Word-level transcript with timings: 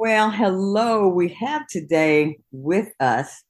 Well, 0.00 0.30
hello. 0.30 1.08
We 1.08 1.28
have 1.28 1.66
today 1.66 2.38
with 2.52 2.88
us 3.00 3.44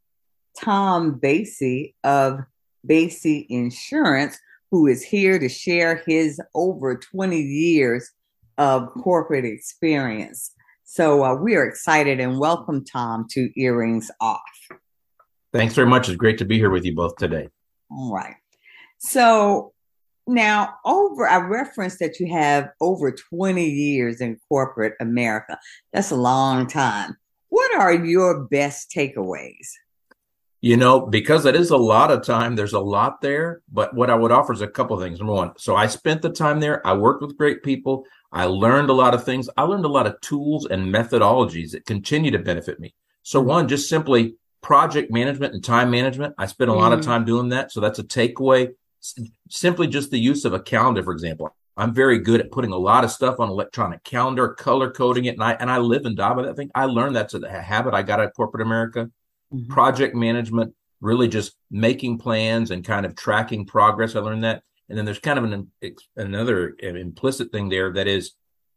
Tom 0.60 1.20
Basey 1.20 1.94
of 2.02 2.40
Basey 2.84 3.46
Insurance, 3.48 4.36
who 4.72 4.88
is 4.88 5.00
here 5.00 5.38
to 5.38 5.48
share 5.48 6.02
his 6.08 6.40
over 6.56 6.96
20 6.96 7.40
years 7.40 8.10
of 8.58 8.88
corporate 8.94 9.44
experience. 9.44 10.50
So 10.82 11.22
uh, 11.22 11.36
we 11.36 11.54
are 11.54 11.64
excited 11.64 12.18
and 12.18 12.36
welcome 12.36 12.84
Tom 12.84 13.28
to 13.30 13.48
Earrings 13.54 14.10
Off. 14.20 14.40
Thanks 15.52 15.74
very 15.74 15.86
much. 15.86 16.08
It's 16.08 16.16
great 16.16 16.38
to 16.38 16.44
be 16.44 16.58
here 16.58 16.70
with 16.70 16.84
you 16.84 16.96
both 16.96 17.14
today. 17.14 17.48
All 17.92 18.12
right. 18.12 18.34
So 18.98 19.72
now, 20.26 20.74
over, 20.84 21.26
I 21.26 21.38
referenced 21.38 21.98
that 21.98 22.20
you 22.20 22.32
have 22.32 22.70
over 22.80 23.10
20 23.10 23.64
years 23.64 24.20
in 24.20 24.38
corporate 24.48 24.94
America. 25.00 25.58
That's 25.92 26.10
a 26.10 26.16
long 26.16 26.66
time. 26.66 27.16
What 27.48 27.74
are 27.74 27.92
your 27.92 28.44
best 28.44 28.92
takeaways? 28.94 29.68
You 30.60 30.76
know, 30.76 31.00
because 31.00 31.46
it 31.46 31.56
is 31.56 31.70
a 31.70 31.76
lot 31.76 32.10
of 32.10 32.22
time, 32.22 32.54
there's 32.54 32.74
a 32.74 32.80
lot 32.80 33.22
there. 33.22 33.62
But 33.72 33.94
what 33.94 34.10
I 34.10 34.14
would 34.14 34.30
offer 34.30 34.52
is 34.52 34.60
a 34.60 34.68
couple 34.68 34.96
of 34.96 35.02
things. 35.02 35.18
Number 35.18 35.32
one, 35.32 35.52
so 35.56 35.74
I 35.74 35.86
spent 35.86 36.22
the 36.22 36.30
time 36.30 36.60
there. 36.60 36.86
I 36.86 36.92
worked 36.92 37.22
with 37.22 37.38
great 37.38 37.62
people. 37.62 38.04
I 38.30 38.44
learned 38.44 38.90
a 38.90 38.94
lot 38.94 39.14
of 39.14 39.24
things. 39.24 39.48
I 39.56 39.62
learned 39.62 39.86
a 39.86 39.88
lot 39.88 40.06
of 40.06 40.20
tools 40.20 40.66
and 40.66 40.94
methodologies 40.94 41.70
that 41.72 41.86
continue 41.86 42.30
to 42.30 42.38
benefit 42.38 42.78
me. 42.78 42.94
So, 43.22 43.40
mm-hmm. 43.40 43.48
one, 43.48 43.68
just 43.68 43.88
simply 43.88 44.34
project 44.62 45.10
management 45.10 45.54
and 45.54 45.64
time 45.64 45.90
management. 45.90 46.34
I 46.38 46.46
spent 46.46 46.70
a 46.70 46.74
lot 46.74 46.92
of 46.92 47.00
mm. 47.00 47.04
time 47.04 47.24
doing 47.24 47.48
that. 47.48 47.72
So, 47.72 47.80
that's 47.80 47.98
a 47.98 48.04
takeaway 48.04 48.68
simply 49.48 49.86
just 49.86 50.10
the 50.10 50.18
use 50.18 50.44
of 50.44 50.52
a 50.52 50.60
calendar, 50.60 51.02
for 51.02 51.12
example. 51.12 51.54
I'm 51.76 51.94
very 51.94 52.18
good 52.18 52.40
at 52.40 52.50
putting 52.50 52.72
a 52.72 52.76
lot 52.76 53.04
of 53.04 53.10
stuff 53.10 53.40
on 53.40 53.48
electronic 53.48 54.04
calendar, 54.04 54.48
color 54.48 54.90
coding 54.90 55.24
it, 55.24 55.34
and 55.34 55.42
I 55.42 55.52
and 55.52 55.70
I 55.70 55.78
live 55.78 56.04
and 56.04 56.16
die 56.16 56.34
by 56.34 56.42
that 56.42 56.56
thing. 56.56 56.70
I 56.74 56.84
learned 56.84 57.16
that's 57.16 57.34
a 57.34 57.62
habit 57.62 57.94
I 57.94 58.02
got 58.02 58.20
at 58.20 58.34
corporate 58.34 58.66
America. 58.66 59.10
Mm-hmm. 59.52 59.72
Project 59.72 60.14
management, 60.14 60.74
really 61.00 61.26
just 61.26 61.56
making 61.70 62.18
plans 62.18 62.70
and 62.70 62.84
kind 62.84 63.06
of 63.06 63.16
tracking 63.16 63.66
progress. 63.66 64.14
I 64.14 64.20
learned 64.20 64.44
that, 64.44 64.62
and 64.88 64.98
then 64.98 65.04
there's 65.04 65.20
kind 65.20 65.38
of 65.38 65.44
an 65.44 65.70
another 66.16 66.76
implicit 66.80 67.50
thing 67.50 67.68
there 67.68 67.92
that 67.94 68.06
is 68.06 68.32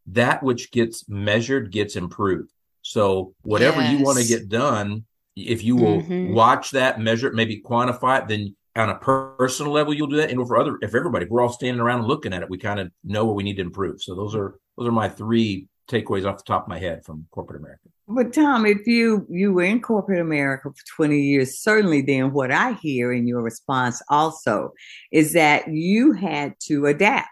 that 0.07 0.43
which 0.43 0.71
gets 0.71 1.07
measured 1.09 1.71
gets 1.71 1.95
improved. 1.95 2.51
So 2.81 3.33
whatever 3.41 3.81
yes. 3.81 3.91
you 3.91 4.05
want 4.05 4.19
to 4.19 4.27
get 4.27 4.49
done, 4.49 5.05
if 5.35 5.63
you 5.63 5.75
will 5.75 6.01
mm-hmm. 6.01 6.33
watch 6.33 6.71
that, 6.71 6.99
measure 6.99 7.27
it, 7.27 7.33
maybe 7.33 7.61
quantify 7.61 8.21
it, 8.21 8.27
then 8.27 8.55
on 8.75 8.89
a 8.89 8.95
personal 8.95 9.71
level, 9.71 9.93
you'll 9.93 10.07
do 10.07 10.17
that. 10.17 10.31
And 10.31 10.47
for 10.47 10.57
other, 10.57 10.77
if 10.81 10.95
everybody, 10.95 11.25
if 11.25 11.31
we're 11.31 11.41
all 11.41 11.49
standing 11.49 11.79
around 11.79 11.99
and 11.99 12.07
looking 12.07 12.33
at 12.33 12.41
it, 12.41 12.49
we 12.49 12.57
kind 12.57 12.79
of 12.79 12.91
know 13.03 13.25
where 13.25 13.35
we 13.35 13.43
need 13.43 13.57
to 13.57 13.61
improve. 13.61 14.01
So 14.01 14.15
those 14.15 14.35
are 14.35 14.55
those 14.77 14.87
are 14.87 14.91
my 14.91 15.09
three 15.09 15.67
takeaways 15.89 16.25
off 16.25 16.37
the 16.37 16.43
top 16.43 16.63
of 16.63 16.69
my 16.69 16.79
head 16.79 17.05
from 17.05 17.27
corporate 17.31 17.59
America. 17.59 17.89
But 18.07 18.33
Tom, 18.33 18.65
if 18.65 18.87
you 18.87 19.25
you 19.29 19.53
were 19.53 19.63
in 19.63 19.81
corporate 19.81 20.19
America 20.19 20.69
for 20.69 20.95
20 20.95 21.19
years, 21.19 21.59
certainly 21.59 22.01
then 22.01 22.33
what 22.33 22.51
I 22.51 22.73
hear 22.73 23.13
in 23.13 23.27
your 23.27 23.41
response 23.41 24.01
also 24.09 24.73
is 25.11 25.33
that 25.33 25.67
you 25.67 26.13
had 26.13 26.55
to 26.61 26.87
adapt 26.87 27.29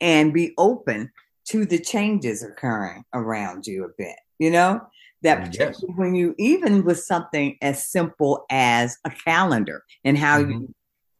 and 0.00 0.32
be 0.32 0.54
open 0.58 1.10
to 1.46 1.64
the 1.64 1.78
changes 1.78 2.42
occurring 2.42 3.04
around 3.12 3.66
you 3.66 3.84
a 3.84 3.88
bit. 3.96 4.16
You 4.38 4.50
know, 4.50 4.80
that 5.22 5.56
yes. 5.58 5.82
when 5.96 6.14
you 6.14 6.34
even 6.38 6.84
with 6.84 7.00
something 7.00 7.56
as 7.60 7.88
simple 7.88 8.44
as 8.50 8.96
a 9.04 9.10
calendar 9.10 9.84
and 10.04 10.16
how 10.16 10.40
mm-hmm. 10.40 10.50
you 10.50 10.74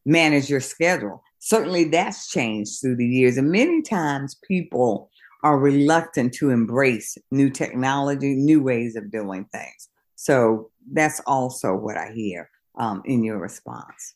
manage 0.09 0.49
your 0.49 0.61
schedule. 0.61 1.23
Certainly 1.39 1.85
that's 1.85 2.31
changed 2.31 2.81
through 2.81 2.97
the 2.97 3.07
years. 3.07 3.37
And 3.37 3.53
many 3.53 3.83
times 3.83 4.41
people 4.49 5.11
are 5.45 5.59
reluctant 5.59 6.33
to 6.35 6.51
embrace 6.51 7.17
new 7.31 7.51
technology, 7.51 8.35
new 8.35 8.61
ways 8.61 8.97
of 8.97 9.13
doing 9.13 9.45
things. 9.53 9.89
So 10.17 10.71
that's 10.93 11.21
also 11.27 11.75
what 11.75 11.97
I 11.97 12.11
hear 12.13 12.51
um, 12.77 13.03
in 13.05 13.23
your 13.23 13.39
response. 13.39 14.15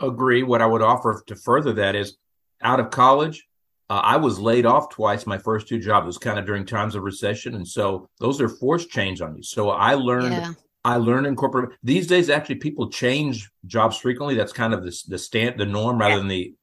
Agree. 0.00 0.42
What 0.42 0.62
I 0.62 0.66
would 0.66 0.80
offer 0.80 1.22
to 1.26 1.36
further 1.36 1.72
that 1.74 1.94
is 1.94 2.16
out 2.62 2.80
of 2.80 2.90
college, 2.90 3.46
uh, 3.90 4.00
I 4.02 4.16
was 4.16 4.38
laid 4.38 4.64
off 4.64 4.88
twice 4.88 5.26
my 5.26 5.38
first 5.38 5.68
two 5.68 5.78
jobs. 5.78 6.04
It 6.04 6.06
was 6.06 6.18
kind 6.18 6.38
of 6.38 6.46
during 6.46 6.64
times 6.64 6.94
of 6.94 7.02
recession. 7.02 7.56
And 7.56 7.66
so 7.66 8.08
those 8.20 8.40
are 8.40 8.48
forced 8.48 8.88
change 8.90 9.20
on 9.20 9.36
you. 9.36 9.42
So 9.42 9.70
I 9.70 9.94
learned 9.94 10.32
yeah. 10.32 10.52
I 10.84 10.96
learned 10.96 11.26
in 11.26 11.36
corporate 11.36 11.78
these 11.82 12.06
days. 12.06 12.28
Actually, 12.28 12.56
people 12.56 12.90
change 12.90 13.50
jobs 13.66 13.96
frequently. 13.96 14.34
That's 14.34 14.52
kind 14.52 14.74
of 14.74 14.84
the 14.84 14.96
the 15.08 15.18
stand 15.18 15.58
the 15.58 15.66
norm 15.66 15.98
rather 15.98 16.18
than 16.18 16.28
the. 16.28 16.54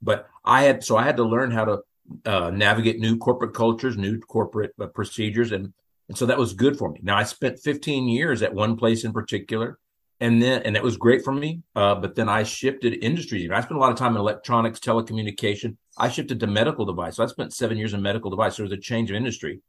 But 0.00 0.28
I 0.44 0.62
had 0.62 0.84
so 0.84 0.96
I 0.96 1.02
had 1.02 1.16
to 1.16 1.24
learn 1.24 1.50
how 1.50 1.64
to 1.64 1.78
uh, 2.24 2.50
navigate 2.50 3.00
new 3.00 3.16
corporate 3.16 3.54
cultures, 3.54 3.96
new 3.96 4.20
corporate 4.20 4.72
uh, 4.80 4.86
procedures, 4.86 5.52
and 5.52 5.72
and 6.08 6.16
so 6.16 6.26
that 6.26 6.38
was 6.38 6.52
good 6.52 6.76
for 6.78 6.90
me. 6.90 7.00
Now 7.02 7.16
I 7.16 7.24
spent 7.24 7.58
15 7.58 8.08
years 8.08 8.42
at 8.42 8.54
one 8.54 8.76
place 8.76 9.04
in 9.04 9.12
particular, 9.12 9.78
and 10.20 10.40
then 10.40 10.62
and 10.62 10.76
that 10.76 10.82
was 10.82 10.96
great 10.96 11.24
for 11.24 11.32
me. 11.32 11.62
Uh, 11.74 11.96
but 11.96 12.14
then 12.14 12.28
I 12.28 12.44
shifted 12.44 13.02
industries. 13.02 13.50
I 13.50 13.60
spent 13.60 13.76
a 13.76 13.80
lot 13.80 13.90
of 13.90 13.98
time 13.98 14.14
in 14.14 14.20
electronics, 14.20 14.78
telecommunication. 14.78 15.76
I 15.98 16.08
shifted 16.08 16.38
to 16.40 16.46
medical 16.46 16.84
device. 16.84 17.16
So 17.16 17.24
I 17.24 17.26
spent 17.26 17.52
seven 17.52 17.78
years 17.78 17.94
in 17.94 18.02
medical 18.02 18.30
device. 18.30 18.56
So 18.56 18.62
there 18.62 18.70
was 18.70 18.78
a 18.78 18.80
change 18.80 19.10
of 19.10 19.16
industry, 19.16 19.62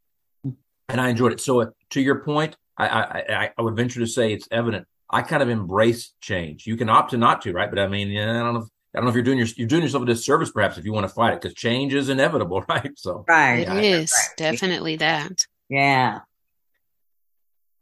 and 0.88 1.00
I 1.00 1.08
enjoyed 1.08 1.32
it. 1.32 1.40
So 1.40 1.62
uh, 1.62 1.66
to 1.90 2.00
your 2.00 2.20
point, 2.20 2.56
I, 2.78 2.86
I, 2.86 3.50
I 3.56 3.62
would 3.62 3.76
venture 3.76 4.00
to 4.00 4.06
say 4.06 4.32
it's 4.32 4.48
evident. 4.50 4.86
I 5.08 5.22
kind 5.22 5.42
of 5.42 5.48
embrace 5.48 6.12
change. 6.20 6.66
You 6.66 6.76
can 6.76 6.88
opt 6.88 7.10
to 7.10 7.16
not 7.16 7.42
to, 7.42 7.52
right? 7.52 7.70
But 7.70 7.78
I 7.78 7.86
mean, 7.86 8.08
yeah, 8.08 8.30
I 8.30 8.42
don't 8.42 8.54
know. 8.54 8.60
If, 8.60 8.68
I 8.94 8.98
don't 8.98 9.04
know 9.04 9.10
if 9.10 9.14
you're 9.14 9.24
doing 9.24 9.38
your, 9.38 9.46
you're 9.56 9.68
doing 9.68 9.82
yourself 9.82 10.02
a 10.02 10.06
disservice, 10.06 10.50
perhaps, 10.50 10.78
if 10.78 10.84
you 10.84 10.92
want 10.92 11.06
to 11.06 11.14
fight 11.14 11.34
it, 11.34 11.40
because 11.40 11.54
change 11.54 11.94
is 11.94 12.08
inevitable, 12.08 12.62
right? 12.68 12.90
So, 12.96 13.24
right, 13.28 13.60
it 13.60 13.68
yeah, 13.68 13.80
is 13.80 14.12
right. 14.12 14.36
definitely 14.36 14.96
that. 14.96 15.46
Yeah. 15.68 16.20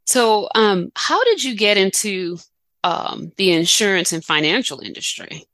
So, 0.05 0.49
um, 0.53 0.91
how 0.95 1.23
did 1.23 1.43
you 1.43 1.55
get 1.55 1.77
into 1.77 2.37
um, 2.83 3.31
the 3.37 3.53
insurance 3.53 4.13
and 4.13 4.23
financial 4.23 4.79
industry? 4.81 5.45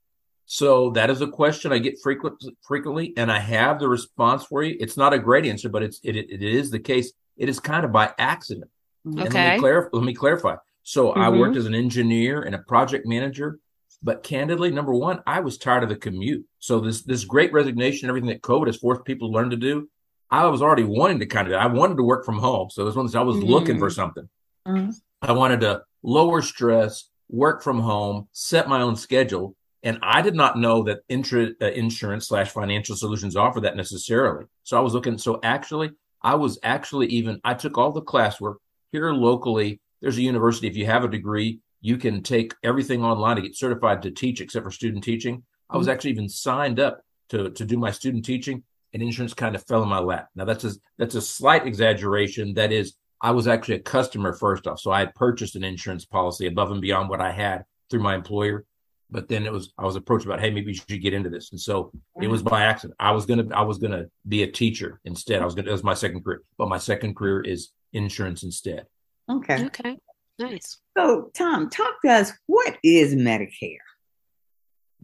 So 0.46 0.90
that 0.92 1.10
is 1.10 1.22
a 1.22 1.28
question 1.28 1.72
I 1.72 1.78
get 1.78 2.02
frequent, 2.04 2.44
frequently, 2.62 3.14
and 3.16 3.32
I 3.32 3.40
have 3.40 3.80
the 3.80 3.88
response 3.88 4.44
for 4.44 4.62
you. 4.62 4.76
It's 4.82 4.98
not 4.98 5.14
a 5.14 5.18
great 5.18 5.46
answer, 5.46 5.70
but 5.70 5.82
it's 5.82 6.02
it, 6.04 6.18
it 6.18 6.42
is 6.42 6.72
the 6.72 6.80
case. 6.80 7.14
It 7.38 7.48
is 7.48 7.62
kind 7.62 7.86
of 7.86 7.94
by 7.94 8.12
accident. 8.18 8.70
Okay. 9.08 9.20
let, 9.22 9.54
me 9.54 9.60
clarify, 9.60 9.90
let 9.94 10.04
me 10.04 10.14
clarify. 10.14 10.56
So 10.84 11.10
mm-hmm. 11.10 11.22
I 11.22 11.30
worked 11.30 11.58
as 11.58 11.66
an 11.66 11.76
engineer 11.76 12.44
and 12.44 12.56
a 12.56 12.60
project 12.60 13.08
manager, 13.08 13.60
but 14.04 14.24
candidly, 14.24 14.72
number 14.72 14.94
one, 14.94 15.22
I 15.28 15.40
was 15.42 15.58
tired 15.58 15.84
of 15.84 15.90
the 15.90 15.96
commute. 15.96 16.46
So 16.60 16.80
this 16.80 17.04
this 17.04 17.26
great 17.26 17.54
resignation, 17.54 18.10
everything 18.10 18.30
that 18.30 18.42
COVID 18.42 18.68
has 18.68 18.78
forced 18.78 19.06
people 19.06 19.30
to 19.30 19.34
learn 19.34 19.50
to 19.52 19.58
do, 19.58 19.90
I 20.30 20.46
was 20.48 20.62
already 20.62 20.84
wanting 20.84 21.20
to 21.20 21.26
kind 21.26 21.48
of. 21.48 21.54
I 21.54 21.68
wanted 21.68 21.98
to 21.98 22.04
work 22.04 22.26
from 22.26 22.38
home, 22.38 22.70
so 22.70 22.86
was 22.86 22.96
one 22.96 23.10
I 23.14 23.22
was 23.22 23.38
mm-hmm. 23.38 23.46
looking 23.46 23.80
for 23.80 23.90
something. 23.90 24.28
Mm-hmm. 24.68 24.92
I 25.22 25.32
wanted 25.34 25.62
to 25.62 25.84
lower 26.04 26.42
stress, 26.42 27.10
work 27.30 27.62
from 27.62 27.80
home, 27.80 28.28
set 28.32 28.68
my 28.68 28.82
own 28.82 28.96
schedule, 28.96 29.56
and 29.84 30.00
I 30.02 30.22
did 30.22 30.36
not 30.36 30.58
know 30.58 30.84
that 30.84 31.00
intra, 31.10 31.50
uh, 31.62 31.66
insurance 31.68 32.28
slash 32.28 32.52
financial 32.52 32.96
solutions 32.96 33.36
offer 33.36 33.62
that 33.62 33.76
necessarily. 33.76 34.46
So 34.64 34.78
I 34.78 34.82
was 34.82 34.94
looking. 34.94 35.18
So 35.18 35.40
actually, 35.44 35.92
I 36.22 36.36
was 36.36 36.60
actually 36.64 37.08
even 37.08 37.40
I 37.44 37.54
took 37.54 37.78
all 37.78 37.92
the 37.92 38.02
classwork 38.02 38.56
here 38.92 39.12
locally, 39.14 39.80
there's 40.02 40.18
a 40.18 40.22
university. 40.22 40.68
If 40.68 40.76
you 40.76 40.86
have 40.86 41.04
a 41.04 41.10
degree, 41.10 41.60
you 41.82 41.98
can 41.98 42.24
take 42.24 42.54
everything 42.64 43.04
online 43.04 43.36
to 43.38 43.42
get 43.42 43.56
certified 43.56 44.02
to 44.04 44.12
teach, 44.12 44.42
except 44.42 44.64
for 44.64 44.72
student 44.72 45.04
teaching. 45.04 45.44
I 45.70 45.78
was 45.78 45.88
mm-hmm. 45.88 45.94
actually 45.94 46.12
even 46.12 46.30
signed 46.30 46.80
up 46.80 47.02
to 47.30 47.50
to 47.52 47.66
do 47.66 47.78
my 47.78 47.92
student 47.92 48.26
teaching, 48.26 48.64
and 48.94 49.02
insurance 49.02 49.34
kind 49.34 49.56
of 49.56 49.66
fell 49.66 49.84
in 49.84 49.90
my 49.90 50.00
lap. 50.00 50.30
Now 50.36 50.46
that's 50.46 50.64
a 50.64 50.72
that's 50.98 51.16
a 51.16 51.22
slight 51.22 51.66
exaggeration. 51.66 52.54
That 52.54 52.72
is, 52.72 52.96
I 53.22 53.32
was 53.32 53.48
actually 53.48 53.76
a 53.76 53.80
customer 53.80 54.34
first 54.34 54.68
off, 54.68 54.80
so 54.80 54.92
I 54.92 55.00
had 55.00 55.16
purchased 55.16 55.56
an 55.56 55.64
insurance 55.64 56.06
policy 56.06 56.48
above 56.48 56.72
and 56.72 56.82
beyond 56.82 57.10
what 57.10 57.22
I 57.22 57.32
had 57.32 57.66
through 57.90 58.02
my 58.02 58.16
employer. 58.16 58.66
But 59.10 59.28
then 59.28 59.46
it 59.46 59.52
was 59.52 59.74
I 59.78 59.86
was 59.86 59.96
approached 59.96 60.26
about, 60.26 60.40
hey, 60.40 60.52
maybe 60.52 60.72
you 60.72 60.76
should 60.76 61.02
get 61.02 61.14
into 61.14 61.30
this, 61.30 61.52
and 61.52 61.60
so 61.60 61.92
it 62.22 62.28
was 62.28 62.44
by 62.44 62.64
accident. 62.64 62.96
I 63.00 63.12
was 63.12 63.26
gonna 63.26 63.48
I 63.54 63.64
was 63.64 63.78
gonna 63.78 64.06
be 64.28 64.44
a 64.44 64.52
teacher 64.52 65.00
instead. 65.04 65.42
I 65.42 65.46
was 65.46 65.56
gonna 65.56 65.70
it 65.70 65.74
was 65.74 65.84
my 65.84 65.94
second 65.94 66.24
career, 66.24 66.44
but 66.58 66.70
my 66.70 66.78
second 66.78 67.16
career 67.16 67.42
is 67.42 67.72
insurance 67.94 68.44
instead. 68.44 68.86
Okay. 69.30 69.66
Okay. 69.66 69.98
Nice. 70.40 70.78
So, 70.98 71.30
Tom, 71.36 71.70
talk 71.70 72.02
to 72.04 72.12
us. 72.12 72.32
What 72.48 72.78
is 72.84 73.16
Medicare? 73.16 73.78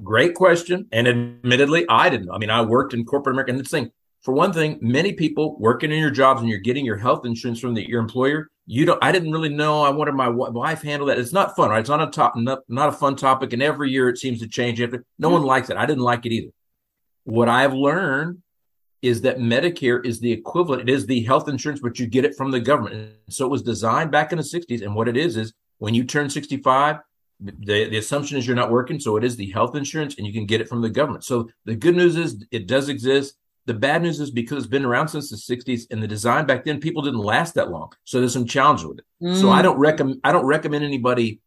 Great 0.03 0.35
question. 0.35 0.87
And 0.91 1.07
admittedly, 1.07 1.85
I 1.89 2.09
didn't. 2.09 2.29
I 2.31 2.37
mean, 2.37 2.49
I 2.49 2.61
worked 2.61 2.93
in 2.93 3.05
corporate 3.05 3.33
America. 3.33 3.51
And 3.51 3.59
the 3.59 3.63
thing, 3.63 3.91
for 4.21 4.33
one 4.33 4.53
thing, 4.53 4.79
many 4.81 5.13
people 5.13 5.57
working 5.59 5.91
in 5.91 5.99
your 5.99 6.11
jobs 6.11 6.41
and 6.41 6.49
you're 6.49 6.59
getting 6.59 6.85
your 6.85 6.97
health 6.97 7.25
insurance 7.25 7.59
from 7.59 7.73
the, 7.73 7.87
your 7.87 7.99
employer. 7.99 8.49
You 8.65 8.85
don't. 8.85 9.01
I 9.01 9.11
didn't 9.11 9.31
really 9.31 9.49
know. 9.49 9.81
I 9.81 9.89
wanted 9.91 10.13
my 10.13 10.27
wife 10.27 10.81
handle 10.81 11.07
that. 11.07 11.17
It's 11.17 11.31
not 11.31 11.55
fun, 11.55 11.69
right? 11.69 11.79
It's 11.79 11.89
not 11.89 12.05
a 12.05 12.11
top, 12.11 12.35
not, 12.35 12.59
not 12.67 12.89
a 12.89 12.91
fun 12.91 13.15
topic, 13.15 13.53
and 13.53 13.63
every 13.63 13.89
year 13.91 14.09
it 14.09 14.17
seems 14.17 14.39
to 14.41 14.47
change. 14.47 14.81
After 14.81 15.05
no 15.17 15.29
mm-hmm. 15.29 15.37
one 15.37 15.43
likes 15.43 15.69
it. 15.69 15.77
I 15.77 15.85
didn't 15.85 16.03
like 16.03 16.25
it 16.25 16.33
either. 16.33 16.51
What 17.23 17.47
I've 17.47 17.73
learned 17.73 18.41
is 19.01 19.21
that 19.21 19.37
Medicare 19.37 20.03
is 20.05 20.19
the 20.19 20.31
equivalent. 20.31 20.81
It 20.81 20.89
is 20.89 21.05
the 21.05 21.23
health 21.23 21.47
insurance, 21.47 21.81
but 21.81 21.99
you 21.99 22.07
get 22.07 22.25
it 22.25 22.35
from 22.35 22.51
the 22.51 22.59
government. 22.59 23.13
So 23.29 23.45
it 23.45 23.49
was 23.49 23.61
designed 23.61 24.11
back 24.11 24.31
in 24.31 24.37
the 24.37 24.43
60s. 24.43 24.81
And 24.81 24.95
what 24.95 25.07
it 25.07 25.15
is, 25.15 25.37
is 25.37 25.53
when 25.77 25.93
you 25.93 26.03
turn 26.03 26.29
65, 26.29 26.97
the, 27.39 27.89
the 27.89 27.97
assumption 27.97 28.37
is 28.37 28.47
you're 28.47 28.55
not 28.55 28.71
working. 28.71 28.99
So 28.99 29.15
it 29.17 29.23
is 29.23 29.35
the 29.35 29.51
health 29.51 29.75
insurance 29.75 30.15
and 30.17 30.25
you 30.25 30.33
can 30.33 30.45
get 30.45 30.61
it 30.61 30.67
from 30.67 30.81
the 30.81 30.89
government. 30.89 31.23
So 31.23 31.49
the 31.65 31.75
good 31.75 31.95
news 31.95 32.15
is 32.15 32.43
it 32.51 32.67
does 32.67 32.89
exist. 32.89 33.35
The 33.67 33.73
bad 33.73 34.01
news 34.01 34.19
is 34.19 34.31
because 34.31 34.59
it's 34.59 34.67
been 34.67 34.85
around 34.85 35.09
since 35.09 35.29
the 35.29 35.55
60s 35.55 35.87
and 35.91 36.01
the 36.01 36.07
design 36.07 36.45
back 36.45 36.63
then, 36.63 36.79
people 36.79 37.03
didn't 37.03 37.19
last 37.19 37.53
that 37.55 37.69
long. 37.69 37.91
So 38.05 38.19
there's 38.19 38.33
some 38.33 38.45
challenge 38.45 38.83
with 38.83 38.99
it. 38.99 39.05
Mm. 39.21 39.39
So 39.39 39.49
I 39.49 39.61
don't 39.61 39.77
recommend, 39.77 40.21
I 40.23 40.31
don't 40.31 40.45
recommend 40.45 40.85
anybody, 40.85 41.41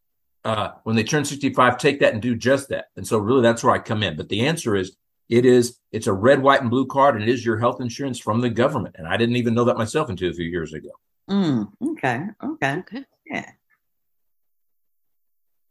uh, 0.45 0.71
when 0.83 0.95
they 0.95 1.03
turn 1.03 1.25
65, 1.25 1.77
take 1.77 1.99
that 1.99 2.13
and 2.13 2.21
do 2.21 2.35
just 2.35 2.69
that. 2.69 2.85
And 2.95 3.05
so 3.05 3.17
really 3.17 3.41
that's 3.41 3.63
where 3.63 3.73
I 3.73 3.79
come 3.79 4.03
in. 4.03 4.15
But 4.15 4.29
the 4.29 4.47
answer 4.47 4.75
is 4.75 4.95
it 5.31 5.45
is, 5.45 5.79
it's 5.93 6.07
a 6.07 6.13
red, 6.13 6.43
white, 6.43 6.61
and 6.61 6.69
blue 6.69 6.85
card, 6.85 7.15
and 7.15 7.23
it 7.23 7.29
is 7.29 7.45
your 7.45 7.57
health 7.57 7.79
insurance 7.79 8.19
from 8.19 8.41
the 8.41 8.49
government. 8.49 8.97
And 8.99 9.07
I 9.07 9.15
didn't 9.15 9.37
even 9.37 9.53
know 9.53 9.63
that 9.63 9.77
myself 9.77 10.09
until 10.09 10.29
a 10.29 10.33
few 10.33 10.45
years 10.45 10.73
ago. 10.73 10.89
Mm, 11.29 11.71
okay. 11.91 12.25
Okay. 12.43 12.79
Okay. 12.79 13.05
Yeah. 13.25 13.49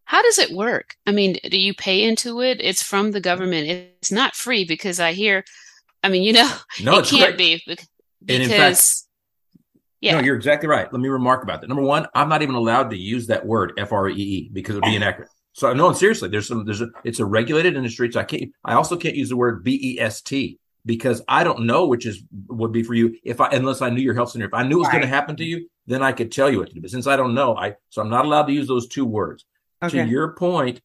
How 0.05 0.23
does 0.23 0.39
it 0.39 0.57
work? 0.57 0.97
I 1.07 1.13
mean, 1.13 1.37
do 1.45 1.59
you 1.59 1.75
pay 1.75 2.03
into 2.03 2.41
it? 2.41 2.63
It's 2.63 2.83
from 2.83 3.11
the 3.11 3.21
government. 3.21 3.69
It's 3.69 4.11
not 4.11 4.35
free 4.35 4.65
because 4.65 4.99
I 4.99 5.13
hear, 5.13 5.45
I 6.03 6.09
mean, 6.09 6.23
you 6.23 6.33
know, 6.33 6.51
no, 6.83 6.99
it 6.99 7.05
can't 7.05 7.37
great. 7.37 7.63
be 7.67 7.77
because, 8.25 8.51
fact, 8.51 9.61
yeah. 10.01 10.15
No, 10.15 10.21
you're 10.21 10.37
exactly 10.37 10.71
right. 10.71 10.91
Let 10.91 11.01
me 11.01 11.11
remark 11.11 11.43
about 11.43 11.61
that. 11.61 11.69
Number 11.69 11.83
one, 11.83 12.07
I'm 12.15 12.31
not 12.31 12.41
even 12.41 12.55
allowed 12.55 12.91
to 12.91 12.97
use 12.97 13.27
that 13.27 13.45
word 13.45 13.75
F 13.77 13.93
R 13.93 14.09
E 14.09 14.15
E 14.15 14.51
because 14.51 14.75
it 14.75 14.79
would 14.79 14.85
be 14.85 14.97
inaccurate. 14.97 15.29
So 15.53 15.73
no, 15.73 15.93
seriously, 15.93 16.29
there's 16.29 16.49
some 16.49 16.65
there's 16.65 16.81
a 16.81 16.89
it's 17.05 17.21
a 17.21 17.25
regulated 17.25 17.77
industry. 17.77 18.11
So 18.13 18.21
I 18.21 18.25
can't 18.25 18.53
I 18.65 18.75
also 18.75 18.97
can't 18.97 19.17
use 19.17 19.31
the 19.31 19.37
word 19.37 19.65
B 19.65 19.79
E 19.83 20.01
S 20.01 20.23
T 20.23 20.59
because 20.87 21.23
I 21.29 21.45
don't 21.45 21.67
know 21.67 21.87
which 21.87 22.07
is 22.07 22.23
would 22.49 22.73
be 22.73 22.83
for 22.83 22.95
you 22.95 23.17
if 23.25 23.41
I 23.41 23.49
unless 23.49 23.83
I 23.83 23.91
knew 23.91 24.03
your 24.03 24.15
health 24.15 24.31
center. 24.31 24.47
If 24.47 24.55
I 24.55 24.63
knew 24.63 24.77
it 24.77 24.79
was 24.79 24.87
right. 24.87 24.93
going 24.93 25.03
to 25.03 25.09
happen 25.09 25.37
to 25.37 25.45
you, 25.45 25.69
then 25.87 26.03
I 26.03 26.13
could 26.13 26.33
tell 26.33 26.51
you 26.51 26.59
what 26.59 26.69
to 26.69 26.75
do. 26.75 26.81
But 26.81 26.91
since 26.91 27.07
I 27.07 27.17
don't 27.17 27.35
know, 27.35 27.57
I 27.57 27.75
so 27.91 28.01
I'm 28.01 28.11
not 28.11 28.25
allowed 28.25 28.47
to 28.47 28.53
use 28.53 28.69
those 28.69 28.89
two 28.89 29.05
words. 29.05 29.45
Okay. 29.83 30.05
To 30.05 30.09
your 30.09 30.35
point, 30.35 30.81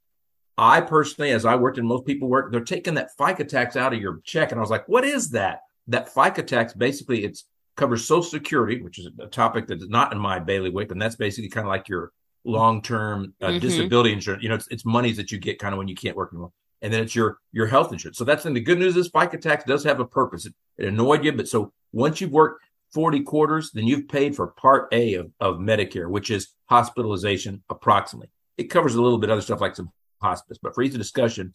I 0.58 0.82
personally, 0.82 1.32
as 1.32 1.46
I 1.46 1.56
worked 1.56 1.78
and 1.78 1.88
most 1.88 2.06
people 2.06 2.28
work, 2.30 2.52
they're 2.52 2.62
taking 2.62 2.96
that 2.96 3.10
FICA 3.20 3.48
tax 3.48 3.76
out 3.76 3.94
of 3.94 4.02
your 4.02 4.22
check. 4.24 4.52
And 4.52 4.60
I 4.60 4.62
was 4.62 4.70
like, 4.70 4.88
what 4.88 5.04
is 5.04 5.32
that? 5.32 5.60
That 5.88 6.14
FICA 6.14 6.48
tax 6.48 6.74
basically 6.74 7.24
it's 7.24 7.46
covers 7.76 8.08
Social 8.08 8.24
Security, 8.24 8.82
which 8.82 9.00
is 9.00 9.10
a 9.20 9.28
topic 9.28 9.68
that's 9.68 9.88
not 9.88 10.14
in 10.14 10.20
my 10.20 10.40
bailiwick, 10.40 10.92
and 10.92 11.02
that's 11.02 11.16
basically 11.16 11.50
kind 11.50 11.68
of 11.68 11.70
like 11.70 11.90
your 11.90 12.12
long 12.46 12.82
term 12.82 13.34
uh, 13.42 13.48
mm-hmm. 13.48 13.60
disability 13.60 14.14
insurance. 14.14 14.44
You 14.44 14.50
know, 14.50 14.56
it's, 14.56 14.68
it's 14.70 14.86
monies 14.86 15.18
that 15.18 15.32
you 15.32 15.40
get 15.40 15.60
kind 15.60 15.74
of 15.74 15.78
when 15.78 15.88
you 15.88 15.96
can't 15.96 16.16
work 16.16 16.32
anymore. 16.32 16.52
And 16.82 16.94
then 16.94 17.04
it's 17.04 17.16
your 17.16 17.40
your 17.52 17.68
health 17.68 17.92
insurance. 17.92 18.18
So 18.18 18.24
that's 18.24 18.44
the 18.44 18.60
good 18.60 18.80
news 18.80 18.96
is 18.96 19.10
FICA 19.10 19.42
tax 19.42 19.64
does 19.64 19.84
have 19.84 20.00
a 20.00 20.06
purpose. 20.06 20.46
It, 20.46 20.54
it 20.78 20.88
annoyed 20.88 21.26
you, 21.26 21.32
but 21.32 21.48
so 21.48 21.74
once 21.92 22.22
you've 22.22 22.32
worked 22.32 22.64
40 22.94 23.22
quarters, 23.24 23.72
then 23.72 23.88
you've 23.88 24.08
paid 24.08 24.36
for 24.36 24.48
part 24.48 24.88
A 24.92 25.16
of, 25.16 25.32
of 25.40 25.56
Medicare, 25.58 26.10
which 26.10 26.32
is 26.32 26.50
hospitalization 26.66 27.64
approximately. 27.70 28.30
It 28.58 28.66
covers 28.66 28.96
a 28.96 29.02
little 29.02 29.18
bit 29.18 29.30
other 29.30 29.42
stuff 29.42 29.62
like 29.62 29.76
some 29.76 29.92
hospice, 30.22 30.58
but 30.62 30.76
for 30.76 30.82
easy 30.82 30.98
discussion, 30.98 31.54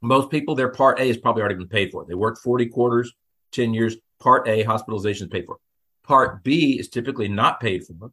most 0.00 0.30
people, 0.30 0.54
their 0.54 0.68
part 0.68 1.00
A 1.00 1.06
has 1.06 1.16
probably 1.16 1.42
already 1.42 1.56
been 1.56 1.68
paid 1.68 1.90
for. 1.90 2.04
They 2.04 2.14
worked 2.14 2.38
40 2.38 2.66
quarters, 2.66 3.12
10 3.52 3.74
years. 3.74 3.96
Part 4.20 4.48
A, 4.48 4.62
hospitalization 4.62 5.26
is 5.26 5.30
paid 5.30 5.46
for. 5.46 5.58
Part 6.04 6.42
B 6.42 6.78
is 6.78 6.88
typically 6.88 7.28
not 7.28 7.60
paid 7.60 7.84
for. 7.84 8.12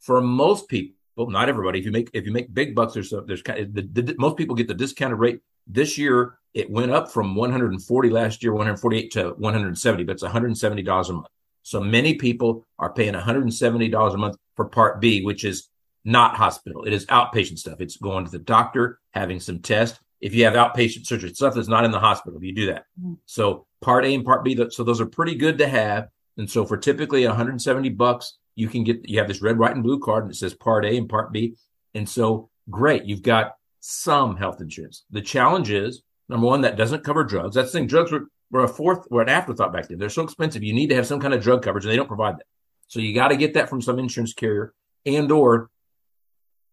For 0.00 0.20
most 0.20 0.68
people, 0.68 0.96
well, 1.26 1.30
not 1.30 1.48
everybody. 1.48 1.78
If 1.78 1.84
you 1.84 1.92
make 1.92 2.10
if 2.14 2.24
you 2.24 2.32
make 2.32 2.52
big 2.52 2.74
bucks, 2.74 2.94
there's 2.94 3.12
a, 3.12 3.20
there's 3.20 3.42
kind 3.42 3.58
of, 3.60 3.74
the, 3.74 4.02
the, 4.02 4.14
most 4.18 4.36
people 4.36 4.54
get 4.54 4.68
the 4.68 4.74
discounted 4.74 5.18
rate. 5.18 5.40
This 5.66 5.98
year 5.98 6.38
it 6.54 6.70
went 6.70 6.90
up 6.90 7.12
from 7.12 7.34
140 7.34 8.10
last 8.10 8.42
year, 8.42 8.52
148 8.52 9.12
to 9.12 9.30
170, 9.34 10.04
but 10.04 10.12
it's 10.12 10.22
170 10.22 10.82
dollars 10.82 11.10
a 11.10 11.12
month. 11.12 11.26
So 11.62 11.80
many 11.80 12.14
people 12.14 12.66
are 12.78 12.92
paying 12.92 13.12
170 13.12 13.88
dollars 13.88 14.14
a 14.14 14.18
month 14.18 14.36
for 14.56 14.66
Part 14.66 15.00
B, 15.00 15.22
which 15.22 15.44
is 15.44 15.68
not 16.04 16.36
hospital. 16.36 16.84
It 16.84 16.94
is 16.94 17.04
outpatient 17.06 17.58
stuff. 17.58 17.80
It's 17.80 17.98
going 17.98 18.24
to 18.24 18.30
the 18.30 18.38
doctor, 18.38 18.98
having 19.10 19.40
some 19.40 19.60
tests. 19.60 19.98
If 20.22 20.34
you 20.34 20.44
have 20.44 20.54
outpatient 20.54 21.06
surgery, 21.06 21.34
stuff 21.34 21.54
that's 21.54 21.68
not 21.68 21.84
in 21.84 21.90
the 21.90 22.00
hospital, 22.00 22.42
you 22.42 22.54
do 22.54 22.66
that. 22.66 22.84
Mm-hmm. 22.98 23.14
So 23.26 23.66
Part 23.82 24.04
A 24.04 24.14
and 24.14 24.24
Part 24.24 24.44
B, 24.44 24.58
so 24.70 24.84
those 24.84 25.00
are 25.00 25.06
pretty 25.06 25.34
good 25.34 25.58
to 25.58 25.68
have. 25.68 26.08
And 26.38 26.50
so 26.50 26.64
for 26.64 26.78
typically 26.78 27.26
170 27.26 27.90
bucks, 27.90 28.38
you 28.60 28.68
can 28.68 28.84
get 28.84 29.08
you 29.08 29.18
have 29.18 29.28
this 29.28 29.42
red, 29.42 29.58
white, 29.58 29.74
and 29.74 29.82
blue 29.82 30.00
card, 30.06 30.24
and 30.24 30.32
it 30.32 30.36
says 30.36 30.54
Part 30.54 30.84
A 30.84 30.96
and 31.00 31.08
Part 31.08 31.32
B. 31.32 31.56
And 31.94 32.08
so 32.08 32.50
great, 32.68 33.04
you've 33.04 33.22
got 33.34 33.46
some 33.80 34.36
health 34.36 34.60
insurance. 34.60 35.04
The 35.10 35.22
challenge 35.34 35.70
is 35.70 36.02
number 36.28 36.46
one, 36.46 36.60
that 36.60 36.76
doesn't 36.76 37.04
cover 37.04 37.24
drugs. 37.24 37.54
That's 37.56 37.72
the 37.72 37.78
thing. 37.78 37.88
Drugs 37.88 38.12
were, 38.12 38.26
were 38.50 38.64
a 38.64 38.68
fourth 38.68 39.02
were 39.10 39.22
an 39.22 39.28
afterthought 39.28 39.72
back 39.72 39.88
then. 39.88 39.98
They're 39.98 40.18
so 40.18 40.22
expensive. 40.22 40.62
You 40.62 40.74
need 40.74 40.90
to 40.90 40.96
have 40.96 41.06
some 41.06 41.20
kind 41.20 41.34
of 41.34 41.42
drug 41.42 41.62
coverage, 41.62 41.84
and 41.84 41.92
they 41.92 41.96
don't 41.96 42.14
provide 42.14 42.36
that. 42.38 42.46
So 42.88 43.00
you 43.00 43.14
got 43.14 43.28
to 43.28 43.36
get 43.36 43.54
that 43.54 43.68
from 43.68 43.80
some 43.80 43.98
insurance 43.98 44.34
carrier, 44.34 44.74
and 45.06 45.30
or 45.32 45.70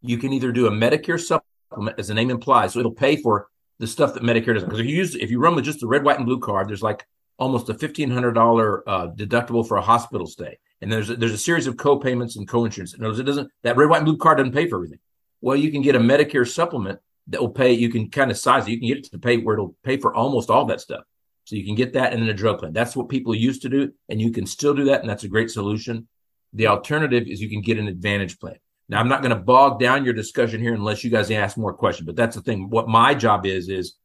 you 0.01 0.17
can 0.17 0.33
either 0.33 0.51
do 0.51 0.67
a 0.67 0.71
Medicare 0.71 1.19
supplement, 1.19 1.99
as 1.99 2.07
the 2.07 2.13
name 2.13 2.29
implies, 2.29 2.73
so 2.73 2.79
it'll 2.79 2.91
pay 2.91 3.15
for 3.15 3.47
the 3.79 3.87
stuff 3.87 4.13
that 4.13 4.23
Medicare 4.23 4.53
doesn't. 4.53 4.69
Because 4.69 4.79
if 4.79 4.87
you 4.87 4.95
use 4.95 5.15
if 5.15 5.31
you 5.31 5.39
run 5.39 5.55
with 5.55 5.65
just 5.65 5.79
the 5.79 5.87
red, 5.87 6.03
white, 6.03 6.17
and 6.17 6.25
blue 6.25 6.39
card, 6.39 6.67
there's 6.67 6.83
like 6.83 7.05
almost 7.37 7.69
a 7.69 7.73
fifteen 7.73 8.11
hundred 8.11 8.33
dollar 8.33 8.87
uh, 8.89 9.07
deductible 9.09 9.67
for 9.67 9.77
a 9.77 9.81
hospital 9.81 10.27
stay, 10.27 10.57
and 10.81 10.91
there's 10.91 11.09
a, 11.09 11.15
there's 11.15 11.33
a 11.33 11.37
series 11.37 11.67
of 11.67 11.77
co-payments 11.77 12.35
and 12.35 12.47
co-insurance. 12.47 12.93
In 12.93 13.03
it 13.03 13.23
doesn't 13.23 13.51
that 13.63 13.77
red, 13.77 13.89
white, 13.89 13.97
and 13.97 14.05
blue 14.05 14.17
card 14.17 14.37
doesn't 14.37 14.53
pay 14.53 14.67
for 14.67 14.77
everything. 14.77 14.99
Well, 15.41 15.55
you 15.55 15.71
can 15.71 15.81
get 15.81 15.95
a 15.95 15.99
Medicare 15.99 16.47
supplement 16.47 16.99
that 17.27 17.41
will 17.41 17.49
pay. 17.49 17.73
You 17.73 17.89
can 17.89 18.09
kind 18.09 18.31
of 18.31 18.37
size 18.37 18.67
it. 18.67 18.71
You 18.71 18.79
can 18.79 18.87
get 18.87 18.97
it 18.97 19.11
to 19.11 19.19
pay 19.19 19.37
where 19.37 19.55
it'll 19.55 19.75
pay 19.83 19.97
for 19.97 20.13
almost 20.13 20.49
all 20.49 20.65
that 20.65 20.81
stuff. 20.81 21.03
So 21.45 21.55
you 21.55 21.65
can 21.65 21.75
get 21.75 21.93
that 21.93 22.11
and 22.13 22.21
then 22.21 22.29
a 22.29 22.33
drug 22.33 22.59
plan. 22.59 22.73
That's 22.73 22.95
what 22.95 23.09
people 23.09 23.33
used 23.33 23.61
to 23.61 23.69
do, 23.69 23.93
and 24.09 24.19
you 24.19 24.31
can 24.31 24.45
still 24.45 24.73
do 24.73 24.85
that, 24.85 25.01
and 25.01 25.09
that's 25.09 25.23
a 25.23 25.29
great 25.29 25.49
solution. 25.49 26.07
The 26.53 26.67
alternative 26.67 27.27
is 27.27 27.41
you 27.41 27.49
can 27.49 27.61
get 27.61 27.79
an 27.79 27.87
advantage 27.87 28.37
plan. 28.39 28.57
Now, 28.89 28.99
I'm 28.99 29.09
not 29.09 29.21
going 29.21 29.35
to 29.35 29.41
bog 29.41 29.79
down 29.79 30.05
your 30.05 30.13
discussion 30.13 30.61
here 30.61 30.73
unless 30.73 31.03
you 31.03 31.09
guys 31.09 31.29
ask 31.31 31.57
more 31.57 31.73
questions, 31.73 32.05
but 32.05 32.15
that's 32.15 32.35
the 32.35 32.41
thing. 32.41 32.69
What 32.69 32.87
my 32.87 33.13
job 33.13 33.45
is, 33.45 33.69
is 33.69 33.95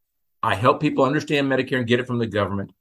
I 0.41 0.55
help 0.55 0.81
people 0.81 1.05
understand 1.05 1.49
Medicare 1.49 1.77
and 1.77 1.87
get 1.87 1.99
it 1.99 2.07
from 2.07 2.17
the 2.17 2.27
government. 2.27 2.71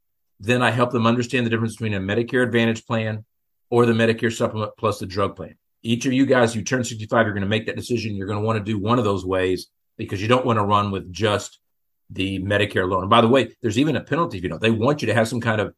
Then 0.40 0.62
I 0.62 0.70
help 0.70 0.90
them 0.90 1.06
understand 1.06 1.46
the 1.46 1.50
difference 1.50 1.74
between 1.76 1.94
a 1.94 2.00
Medicare 2.00 2.44
Advantage 2.44 2.84
plan 2.86 3.24
or 3.72 3.86
the 3.86 3.92
Medicare 3.94 4.30
supplement 4.30 4.70
plus 4.76 4.98
the 4.98 5.06
drug 5.06 5.34
plan. 5.34 5.56
Each 5.82 6.04
of 6.04 6.12
you 6.12 6.26
guys, 6.26 6.54
you 6.54 6.62
turn 6.62 6.84
65, 6.84 7.24
you're 7.24 7.32
going 7.32 7.40
to 7.40 7.48
make 7.48 7.64
that 7.66 7.74
decision. 7.74 8.14
You're 8.14 8.26
going 8.26 8.38
to 8.38 8.44
want 8.44 8.58
to 8.58 8.64
do 8.64 8.78
one 8.78 8.98
of 8.98 9.04
those 9.06 9.24
ways 9.24 9.68
because 9.96 10.20
you 10.20 10.28
don't 10.28 10.44
want 10.44 10.58
to 10.58 10.64
run 10.64 10.90
with 10.90 11.10
just 11.10 11.58
the 12.10 12.38
Medicare 12.40 12.86
loan. 12.86 13.00
And 13.00 13.10
by 13.10 13.22
the 13.22 13.28
way, 13.28 13.56
there's 13.62 13.78
even 13.78 13.96
a 13.96 14.02
penalty 14.02 14.36
if 14.36 14.42
you 14.44 14.50
don't. 14.50 14.60
They 14.60 14.70
want 14.70 15.00
you 15.00 15.06
to 15.06 15.14
have 15.14 15.26
some 15.26 15.40
kind 15.40 15.58
of 15.58 15.74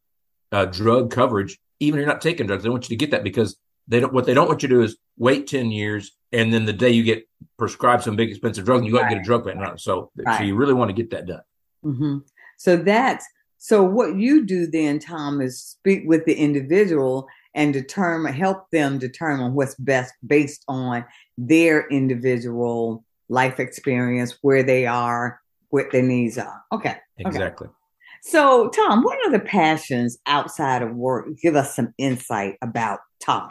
uh, 0.51 0.65
drug 0.65 1.13
coverage, 1.13 1.57
even 1.79 2.01
if 2.01 2.05
you're 2.05 2.13
not 2.13 2.21
taking 2.21 2.49
drugs. 2.49 2.65
They 2.65 2.69
want 2.69 2.91
you 2.91 2.97
to 2.97 3.01
get 3.01 3.13
that 3.13 3.23
because 3.23 3.57
they 3.87 4.01
don't. 4.01 4.13
What 4.13 4.27
they 4.27 4.35
don't 4.35 4.49
want 4.49 4.65
you 4.65 4.69
to 4.71 4.75
do 4.75 4.83
is 4.83 4.97
wait 5.17 5.47
10 5.47 5.71
years 5.71 6.11
and 6.33 6.53
then 6.53 6.65
the 6.65 6.73
day 6.73 6.91
you 6.91 7.05
get 7.05 7.29
prescribed 7.57 8.03
some 8.03 8.17
big 8.17 8.29
expensive 8.29 8.65
drug, 8.65 8.79
and 8.79 8.87
you 8.89 8.93
got 8.93 9.05
to 9.05 9.15
get 9.15 9.23
a 9.23 9.25
drug 9.25 9.45
plan. 9.45 9.79
So, 9.79 10.11
right. 10.17 10.39
so 10.39 10.43
you 10.43 10.57
really 10.57 10.75
want 10.75 10.89
to 10.89 10.95
get 10.95 11.11
that 11.11 11.27
done. 11.27 11.43
Mm-hmm. 11.85 12.19
So 12.59 12.77
that's 12.77 13.25
so 13.59 13.83
what 13.83 14.17
you 14.17 14.45
do 14.45 14.67
then, 14.67 14.99
Tom, 14.99 15.41
is 15.41 15.63
speak 15.63 16.03
with 16.05 16.27
the 16.27 16.35
individual 16.35 17.29
and 17.55 17.73
determine, 17.73 18.33
help 18.33 18.71
them 18.71 18.99
determine 18.99 19.55
what's 19.55 19.75
best 19.77 20.15
based 20.27 20.65
on 20.69 21.05
their 21.39 21.89
individual 21.89 23.05
life 23.29 23.61
experience, 23.61 24.39
where 24.43 24.63
they 24.63 24.87
are, 24.87 25.41
what 25.71 25.91
their 25.91 26.03
needs 26.03 26.39
are. 26.39 26.63
Okay. 26.73 26.97
Exactly. 27.19 27.67
Okay. 27.67 27.75
So, 28.23 28.69
Tom, 28.71 29.03
what 29.03 29.19
are 29.27 29.31
the 29.31 29.41
passions 29.41 30.19
outside 30.27 30.83
of 30.83 30.95
work? 30.95 31.27
Give 31.43 31.57
us 31.57 31.77
some 31.77 31.93
insight 31.99 32.57
about 32.63 33.01
Tom. 33.21 33.51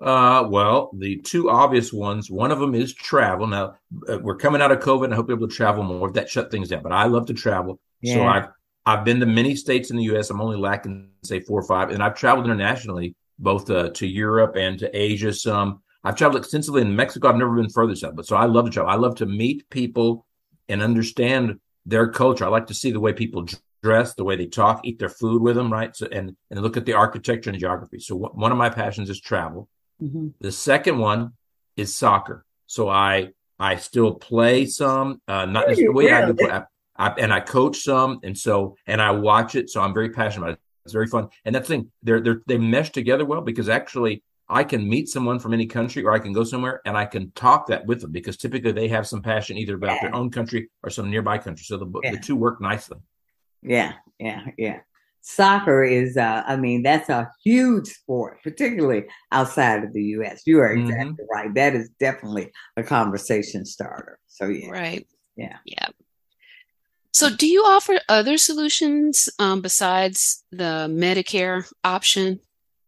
Uh, 0.00 0.48
well, 0.48 0.90
the 0.94 1.18
two 1.18 1.48
obvious 1.48 1.92
ones. 1.92 2.30
One 2.30 2.50
of 2.50 2.58
them 2.58 2.74
is 2.74 2.92
travel. 2.92 3.46
Now 3.46 3.76
uh, 4.08 4.18
we're 4.18 4.36
coming 4.36 4.60
out 4.60 4.72
of 4.72 4.80
COVID, 4.80 5.04
and 5.04 5.12
I 5.12 5.16
hope 5.16 5.28
to 5.28 5.46
travel 5.46 5.84
more. 5.84 6.10
That 6.10 6.28
shut 6.28 6.50
things 6.50 6.68
down, 6.68 6.82
but 6.82 6.90
I 6.90 7.04
love 7.04 7.26
to 7.26 7.34
travel. 7.34 7.78
Yeah. 8.00 8.14
So 8.14 8.24
I've 8.24 8.48
I've 8.84 9.04
been 9.04 9.20
to 9.20 9.26
many 9.26 9.54
states 9.54 9.90
in 9.90 9.96
the 9.96 10.04
U.S. 10.04 10.30
I'm 10.30 10.40
only 10.40 10.56
lacking 10.56 11.10
say 11.22 11.40
four 11.40 11.60
or 11.60 11.64
five, 11.64 11.90
and 11.90 12.02
I've 12.02 12.16
traveled 12.16 12.46
internationally, 12.46 13.14
both 13.38 13.70
uh, 13.70 13.90
to 13.90 14.06
Europe 14.06 14.56
and 14.56 14.78
to 14.80 14.96
Asia. 14.96 15.32
Some 15.32 15.82
I've 16.04 16.16
traveled 16.16 16.42
extensively 16.42 16.82
in 16.82 16.94
Mexico. 16.96 17.28
I've 17.28 17.36
never 17.36 17.54
been 17.54 17.70
further 17.70 17.94
south, 17.94 18.16
but 18.16 18.26
so 18.26 18.36
I 18.36 18.46
love 18.46 18.66
to 18.66 18.70
travel. 18.70 18.90
I 18.90 18.96
love 18.96 19.14
to 19.16 19.26
meet 19.26 19.68
people 19.70 20.26
and 20.68 20.82
understand 20.82 21.60
their 21.86 22.08
culture. 22.08 22.44
I 22.44 22.48
like 22.48 22.66
to 22.68 22.74
see 22.74 22.90
the 22.90 23.00
way 23.00 23.12
people 23.12 23.46
dress, 23.82 24.14
the 24.14 24.24
way 24.24 24.36
they 24.36 24.46
talk, 24.46 24.80
eat 24.84 24.98
their 24.98 25.08
food 25.08 25.42
with 25.42 25.56
them, 25.56 25.72
right? 25.72 25.94
So 25.94 26.08
and 26.10 26.36
and 26.50 26.60
look 26.60 26.76
at 26.76 26.84
the 26.84 26.94
architecture 26.94 27.50
and 27.50 27.58
geography. 27.58 28.00
So 28.00 28.16
w- 28.18 28.34
one 28.34 28.52
of 28.52 28.58
my 28.58 28.68
passions 28.70 29.10
is 29.10 29.20
travel. 29.20 29.68
Mm-hmm. 30.02 30.28
The 30.40 30.52
second 30.52 30.98
one 30.98 31.32
is 31.76 31.94
soccer. 31.94 32.44
So 32.66 32.88
I 32.88 33.30
I 33.58 33.76
still 33.76 34.14
play 34.14 34.66
some, 34.66 35.20
uh, 35.28 35.46
not 35.46 35.68
the 35.68 35.88
way 35.88 36.10
I 36.10 36.26
do 36.26 36.50
I, 36.50 36.64
I, 36.96 37.08
and 37.18 37.32
I 37.32 37.40
coach 37.40 37.78
some, 37.78 38.20
and 38.22 38.36
so 38.36 38.76
and 38.86 39.00
I 39.00 39.10
watch 39.12 39.54
it. 39.54 39.70
So 39.70 39.80
I'm 39.80 39.94
very 39.94 40.10
passionate 40.10 40.44
about 40.44 40.52
it. 40.54 40.60
It's 40.84 40.92
very 40.92 41.06
fun, 41.06 41.28
and 41.44 41.54
that's 41.54 41.68
the 41.68 41.76
thing. 41.76 41.92
They're 42.02 42.20
they 42.20 42.34
they 42.46 42.58
mesh 42.58 42.90
together 42.90 43.24
well 43.24 43.40
because 43.40 43.68
actually 43.68 44.22
I 44.52 44.64
can 44.64 44.86
meet 44.86 45.08
someone 45.08 45.38
from 45.38 45.54
any 45.54 45.66
country 45.66 46.04
or 46.04 46.12
I 46.12 46.18
can 46.18 46.32
go 46.32 46.44
somewhere 46.44 46.82
and 46.84 46.96
I 46.96 47.06
can 47.06 47.30
talk 47.32 47.68
that 47.68 47.86
with 47.86 48.02
them 48.02 48.12
because 48.12 48.36
typically 48.36 48.72
they 48.72 48.88
have 48.88 49.06
some 49.06 49.22
passion 49.22 49.56
either 49.56 49.76
about 49.76 49.96
yeah. 49.96 50.02
their 50.02 50.14
own 50.14 50.30
country 50.30 50.68
or 50.82 50.90
some 50.90 51.10
nearby 51.10 51.38
country. 51.38 51.64
So 51.64 51.78
the, 51.78 52.00
yeah. 52.02 52.10
the 52.10 52.18
two 52.18 52.36
work 52.36 52.60
nicely. 52.60 52.98
Yeah, 53.62 53.94
yeah, 54.18 54.44
yeah. 54.58 54.80
Soccer 55.22 55.84
is, 55.84 56.16
uh, 56.16 56.42
I 56.46 56.56
mean, 56.56 56.82
that's 56.82 57.08
a 57.08 57.30
huge 57.42 57.86
sport, 57.86 58.42
particularly 58.42 59.04
outside 59.30 59.84
of 59.84 59.92
the 59.92 60.02
U.S. 60.16 60.42
You 60.46 60.58
are 60.60 60.74
mm-hmm. 60.74 60.88
exactly 60.88 61.12
mm-hmm. 61.12 61.34
right. 61.34 61.54
That 61.54 61.74
is 61.74 61.88
definitely 62.00 62.52
a 62.76 62.82
conversation 62.82 63.64
starter. 63.64 64.18
So, 64.26 64.48
yeah. 64.48 64.68
Right. 64.68 65.06
Yeah. 65.36 65.56
Yeah. 65.64 65.88
So, 67.12 67.28
do 67.34 67.46
you 67.46 67.62
offer 67.62 68.00
other 68.08 68.38
solutions 68.38 69.28
um, 69.38 69.60
besides 69.60 70.44
the 70.50 70.88
Medicare 70.90 71.70
option? 71.84 72.40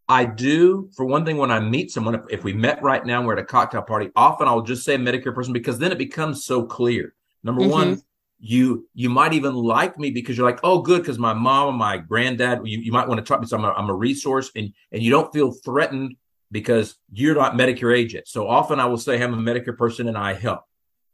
I 0.09 0.25
do. 0.25 0.91
For 0.97 1.05
one 1.05 1.25
thing, 1.25 1.37
when 1.37 1.51
I 1.51 1.61
meet 1.61 1.91
someone, 1.91 2.15
if, 2.15 2.23
if, 2.31 2.45
we 2.45 2.53
met 2.53 2.83
right 2.83 3.05
now, 3.05 3.23
we're 3.23 3.35
at 3.35 3.39
a 3.39 3.45
cocktail 3.45 3.83
party. 3.83 4.11
Often, 4.17 4.49
I'll 4.49 4.63
just 4.63 4.85
say 4.85 4.97
Medicare 4.97 5.35
person 5.35 5.53
because 5.53 5.79
then 5.79 5.93
it 5.93 5.99
becomes 5.99 6.45
so 6.45 6.65
clear. 6.65 7.15
Number 7.43 7.63
mm-hmm. 7.63 7.71
one, 7.71 8.03
you 8.39 8.89
you 8.95 9.11
might 9.11 9.35
even 9.35 9.55
like 9.55 9.99
me 9.99 10.11
because 10.11 10.37
you're 10.37 10.47
like, 10.47 10.61
oh, 10.65 10.81
good, 10.81 11.03
because 11.03 11.19
my 11.19 11.35
mom 11.35 11.69
and 11.69 11.79
my 11.79 11.99
granddad. 11.99 12.61
You, 12.65 12.79
you 12.79 12.93
might 12.93 13.09
want 13.09 13.19
to 13.19 13.25
talk 13.25 13.39
to 13.39 13.43
me. 13.43 13.47
So 13.47 13.59
I'm 13.59 13.65
a, 13.65 13.73
I'm 13.73 13.91
a 13.91 13.95
resource, 13.95 14.51
and 14.57 14.73
and 14.91 15.03
you 15.03 15.11
don't 15.11 15.33
feel 15.35 15.53
threatened 15.53 16.17
because 16.51 16.97
you're 17.13 17.35
not 17.35 17.55
Medicare 17.55 17.97
agent. 17.97 18.27
So 18.27 18.49
often, 18.49 18.81
I 18.81 18.87
will 18.87 18.99
say 18.99 19.23
I'm 19.23 19.35
a 19.35 19.37
Medicare 19.37 19.77
person 19.77 20.09
and 20.09 20.17
I 20.17 20.33
help. 20.33 20.63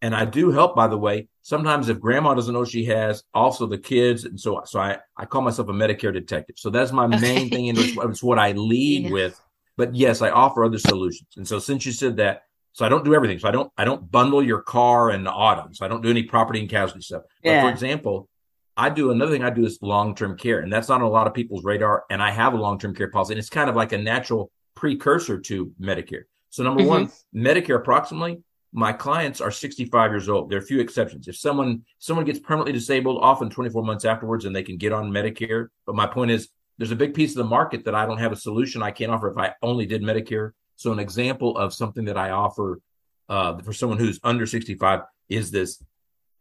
And 0.02 0.14
I 0.14 0.24
do 0.24 0.50
help, 0.50 0.74
by 0.74 0.86
the 0.86 0.96
way. 0.96 1.28
Sometimes 1.42 1.88
if 1.88 2.00
grandma 2.00 2.34
doesn't 2.34 2.54
know 2.54 2.64
she 2.64 2.84
has, 2.86 3.22
also 3.34 3.66
the 3.66 3.78
kids. 3.78 4.24
And 4.24 4.40
so, 4.40 4.62
so 4.64 4.80
I, 4.80 4.98
I 5.16 5.26
call 5.26 5.42
myself 5.42 5.68
a 5.68 5.72
Medicare 5.72 6.12
detective. 6.12 6.56
So 6.58 6.70
that's 6.70 6.92
my 6.92 7.04
okay. 7.04 7.20
main 7.20 7.50
thing. 7.50 7.68
And 7.68 7.78
it's, 7.78 7.96
it's, 7.96 8.22
what 8.22 8.38
I 8.38 8.52
lead 8.52 9.04
yeah. 9.04 9.10
with. 9.10 9.40
But 9.76 9.94
yes, 9.94 10.22
I 10.22 10.30
offer 10.30 10.64
other 10.64 10.78
solutions. 10.78 11.28
And 11.36 11.46
so 11.46 11.58
since 11.58 11.84
you 11.84 11.92
said 11.92 12.16
that, 12.16 12.44
so 12.72 12.86
I 12.86 12.88
don't 12.88 13.04
do 13.04 13.14
everything. 13.14 13.38
So 13.38 13.48
I 13.48 13.50
don't, 13.50 13.70
I 13.76 13.84
don't 13.84 14.10
bundle 14.10 14.42
your 14.42 14.62
car 14.62 15.10
and 15.10 15.26
auto. 15.28 15.68
So 15.72 15.84
I 15.84 15.88
don't 15.88 16.02
do 16.02 16.10
any 16.10 16.22
property 16.22 16.60
and 16.60 16.68
casualty 16.68 17.02
stuff. 17.02 17.22
Yeah. 17.42 17.62
But 17.62 17.68
for 17.68 17.72
example, 17.72 18.28
I 18.76 18.88
do 18.88 19.10
another 19.10 19.32
thing 19.32 19.42
I 19.42 19.50
do 19.50 19.66
is 19.66 19.78
long-term 19.82 20.38
care. 20.38 20.60
And 20.60 20.72
that's 20.72 20.88
not 20.88 21.02
on 21.02 21.06
a 21.06 21.10
lot 21.10 21.26
of 21.26 21.34
people's 21.34 21.64
radar. 21.64 22.04
And 22.10 22.22
I 22.22 22.30
have 22.30 22.54
a 22.54 22.56
long-term 22.56 22.94
care 22.94 23.10
policy. 23.10 23.34
And 23.34 23.38
it's 23.38 23.50
kind 23.50 23.68
of 23.68 23.76
like 23.76 23.92
a 23.92 23.98
natural 23.98 24.50
precursor 24.76 25.38
to 25.40 25.72
Medicare. 25.80 26.22
So 26.50 26.62
number 26.62 26.82
mm-hmm. 26.82 26.88
one, 26.88 27.12
Medicare 27.34 27.76
approximately 27.76 28.42
my 28.72 28.92
clients 28.92 29.40
are 29.40 29.50
65 29.50 30.12
years 30.12 30.28
old. 30.28 30.48
There 30.48 30.58
are 30.58 30.62
a 30.62 30.64
few 30.64 30.80
exceptions. 30.80 31.26
If 31.28 31.36
someone 31.36 31.84
someone 31.98 32.24
gets 32.24 32.38
permanently 32.38 32.72
disabled, 32.72 33.18
often 33.20 33.50
24 33.50 33.82
months 33.82 34.04
afterwards, 34.04 34.44
and 34.44 34.54
they 34.54 34.62
can 34.62 34.76
get 34.76 34.92
on 34.92 35.10
Medicare. 35.10 35.68
But 35.86 35.96
my 35.96 36.06
point 36.06 36.30
is, 36.30 36.48
there's 36.78 36.92
a 36.92 36.96
big 36.96 37.14
piece 37.14 37.32
of 37.32 37.38
the 37.38 37.44
market 37.44 37.84
that 37.84 37.94
I 37.94 38.06
don't 38.06 38.18
have 38.18 38.32
a 38.32 38.36
solution 38.36 38.82
I 38.82 38.92
can't 38.92 39.10
offer 39.10 39.30
if 39.30 39.36
I 39.36 39.54
only 39.62 39.86
did 39.86 40.02
Medicare. 40.02 40.52
So 40.76 40.92
an 40.92 40.98
example 40.98 41.56
of 41.58 41.74
something 41.74 42.04
that 42.06 42.16
I 42.16 42.30
offer 42.30 42.80
uh, 43.28 43.58
for 43.58 43.72
someone 43.72 43.98
who's 43.98 44.20
under 44.22 44.46
65 44.46 45.00
is 45.28 45.50
this 45.50 45.82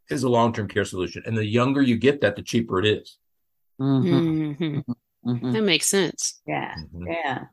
is 0.09 0.24
a 0.24 0.29
long 0.29 0.53
term 0.53 0.67
care 0.67 0.86
solution. 0.86 1.24
And 1.25 1.38
the 1.38 1.45
younger 1.45 1.81
you 1.81 1.98
get 1.98 2.21
that, 2.21 2.36
the 2.36 2.41
cheaper 2.41 2.79
it 2.79 2.86
is. 2.86 3.17
Mm-hmm. 3.81 4.63
Mm-hmm. 4.63 5.29
mm-hmm. 5.29 5.51
That 5.51 5.63
makes 5.63 5.88
sense. 5.88 6.41
Yeah, 6.45 6.75
mm-hmm. 6.75 7.07
yeah. 7.07 7.43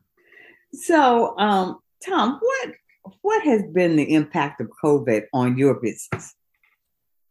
So, 0.73 1.37
um, 1.37 1.79
Tom, 2.05 2.39
what 2.41 2.71
what 3.21 3.43
has 3.43 3.63
been 3.73 3.95
the 3.95 4.13
impact 4.13 4.61
of 4.61 4.67
COVID 4.83 5.23
on 5.33 5.57
your 5.57 5.75
business? 5.75 6.33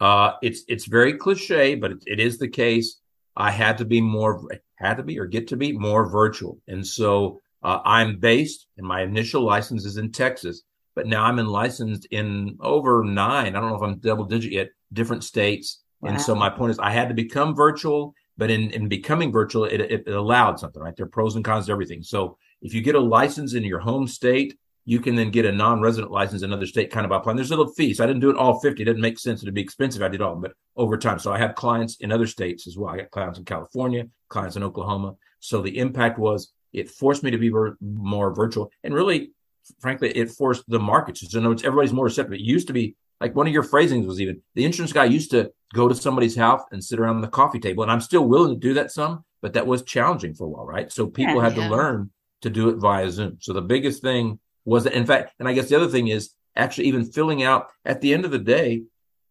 Uh, 0.01 0.33
it's 0.43 0.63
it's 0.69 0.87
very 0.87 1.15
cliche, 1.15 1.75
but 1.75 1.93
it, 1.93 1.99
it 2.07 2.21
is 2.21 2.39
the 2.39 2.49
case. 2.49 3.01
I 3.37 3.51
had 3.51 3.79
to 3.79 3.85
be 3.85 4.01
more 4.01 4.49
had 4.77 4.97
to 4.99 5.03
be 5.03 5.19
or 5.19 5.27
get 5.27 5.49
to 5.49 5.57
be 5.57 5.73
more 5.73 6.09
virtual, 6.09 6.59
and 6.69 6.87
so 6.87 7.41
uh, 7.63 7.81
I'm 7.85 8.19
based, 8.19 8.67
and 8.77 8.87
my 8.87 9.03
initial 9.03 9.43
license 9.43 9.85
is 9.85 9.97
in 9.97 10.13
Texas, 10.13 10.63
but 10.95 11.07
now 11.07 11.25
I'm 11.25 11.39
in 11.39 11.47
licensed 11.47 12.07
in 12.11 12.57
over 12.61 13.05
nine. 13.05 13.57
I 13.57 13.61
don't 13.61 13.71
know 13.71 13.77
if 13.77 13.83
I'm 13.83 13.99
double 13.99 14.25
digit 14.25 14.53
yet, 14.53 14.69
different 14.93 15.25
states. 15.25 15.83
Wow. 16.01 16.11
And 16.11 16.21
so 16.21 16.35
my 16.35 16.51
point 16.51 16.71
is, 16.73 16.79
I 16.79 16.91
had 16.91 17.09
to 17.09 17.15
become 17.15 17.55
virtual, 17.55 18.15
but 18.37 18.51
in, 18.51 18.71
in 18.71 18.89
becoming 18.89 19.33
virtual, 19.33 19.65
it, 19.65 19.81
it, 19.81 20.05
it 20.07 20.13
allowed 20.13 20.61
something, 20.61 20.83
right? 20.83 20.95
There 20.95 21.07
are 21.07 21.09
pros 21.09 21.37
and 21.37 21.45
cons 21.45 21.67
to 21.67 21.73
everything. 21.73 22.03
So 22.03 22.37
if 22.61 22.75
you 22.75 22.83
get 22.83 22.95
a 22.95 23.01
license 23.01 23.55
in 23.55 23.65
your 23.65 23.81
home 23.81 24.07
state, 24.07 24.59
you 24.89 25.01
can 25.01 25.17
then 25.17 25.31
get 25.31 25.45
a 25.45 25.53
non-resident 25.53 26.13
license 26.13 26.43
in 26.43 26.51
another 26.51 26.65
state 26.65 26.93
kind 26.93 27.05
of 27.05 27.11
by 27.11 27.17
applying. 27.17 27.37
There's 27.37 27.51
a 27.51 27.57
little 27.57 27.73
fees. 27.73 28.01
I 28.01 28.07
didn't 28.07 28.21
do 28.21 28.31
it 28.31 28.37
all 28.37 28.61
50. 28.61 28.81
It 28.81 28.85
didn't 28.85 29.03
make 29.03 29.19
sense. 29.19 29.43
It'd 29.43 29.53
be 29.53 29.61
expensive. 29.61 30.01
I 30.01 30.09
did 30.09 30.23
all, 30.23 30.37
but 30.37 30.53
over 30.77 30.97
time. 30.97 31.19
So 31.19 31.33
I 31.33 31.39
have 31.39 31.57
clients 31.57 31.97
in 31.97 32.13
other 32.13 32.27
states 32.27 32.69
as 32.69 32.79
well. 32.79 32.95
I 32.95 32.99
got 32.99 33.11
clients 33.11 33.39
in 33.41 33.45
California, 33.45 34.05
clients 34.29 34.55
in 34.55 34.63
Oklahoma. 34.63 35.17
So 35.41 35.61
the 35.61 35.77
impact 35.77 36.21
was 36.21 36.53
it 36.73 36.89
forced 36.89 37.25
me 37.25 37.33
to 37.33 37.39
be 37.39 37.51
more 37.81 38.33
virtual 38.33 38.71
and 38.85 38.95
really, 38.95 39.33
frankly, 39.81 40.11
it 40.11 40.31
forced 40.31 40.63
the 40.69 40.79
markets. 40.79 41.29
So 41.29 41.39
in 41.39 41.45
other 41.45 41.51
words, 41.51 41.65
everybody's 41.65 41.93
more 41.93 42.05
receptive. 42.05 42.35
It 42.35 42.41
used 42.41 42.69
to 42.69 42.73
be 42.73 42.95
like 43.21 43.35
one 43.35 43.49
of 43.49 43.53
your 43.53 43.65
phrasings 43.65 44.07
was 44.07 44.21
even 44.21 44.41
the 44.55 44.65
insurance 44.65 44.93
guy 44.93 45.07
used 45.07 45.33
to 45.33 45.51
go 45.75 45.89
to 45.89 45.95
somebody's 45.97 46.37
house 46.37 46.63
and 46.71 46.85
sit 46.85 47.01
around 47.01 47.23
the 47.23 47.29
coffee 47.29 47.59
table. 47.59 47.83
And 47.83 47.91
I'm 47.91 48.01
still 48.01 48.25
willing 48.25 48.55
to 48.55 48.61
do 48.61 48.75
that 48.75 48.93
some, 48.93 49.25
but 49.43 49.55
that 49.55 49.67
was 49.67 49.83
challenging 49.83 50.35
for 50.35 50.45
a 50.45 50.49
while, 50.49 50.65
right? 50.65 50.93
So 50.93 51.09
people 51.09 51.37
yeah, 51.37 51.43
had 51.43 51.57
yeah. 51.57 51.69
to 51.69 51.75
learn 51.75 52.11
to 52.43 52.51
do 52.51 52.69
it 52.69 52.77
via 52.77 53.11
Zoom. 53.11 53.39
So 53.41 53.53
the 53.53 53.63
biggest 53.63 54.01
thing 54.03 54.39
was 54.67 54.85
that 54.85 54.93
in 54.93 55.07
fact, 55.07 55.33
and 55.39 55.49
I 55.49 55.55
guess 55.55 55.71
the 55.71 55.77
other 55.77 55.89
thing 55.89 56.09
is 56.09 56.35
actually 56.55 56.89
even 56.89 57.05
filling 57.05 57.43
out 57.43 57.69
at 57.87 58.03
the 58.03 58.13
end 58.13 58.27
of 58.27 58.31
the 58.31 58.39
day, 58.39 58.83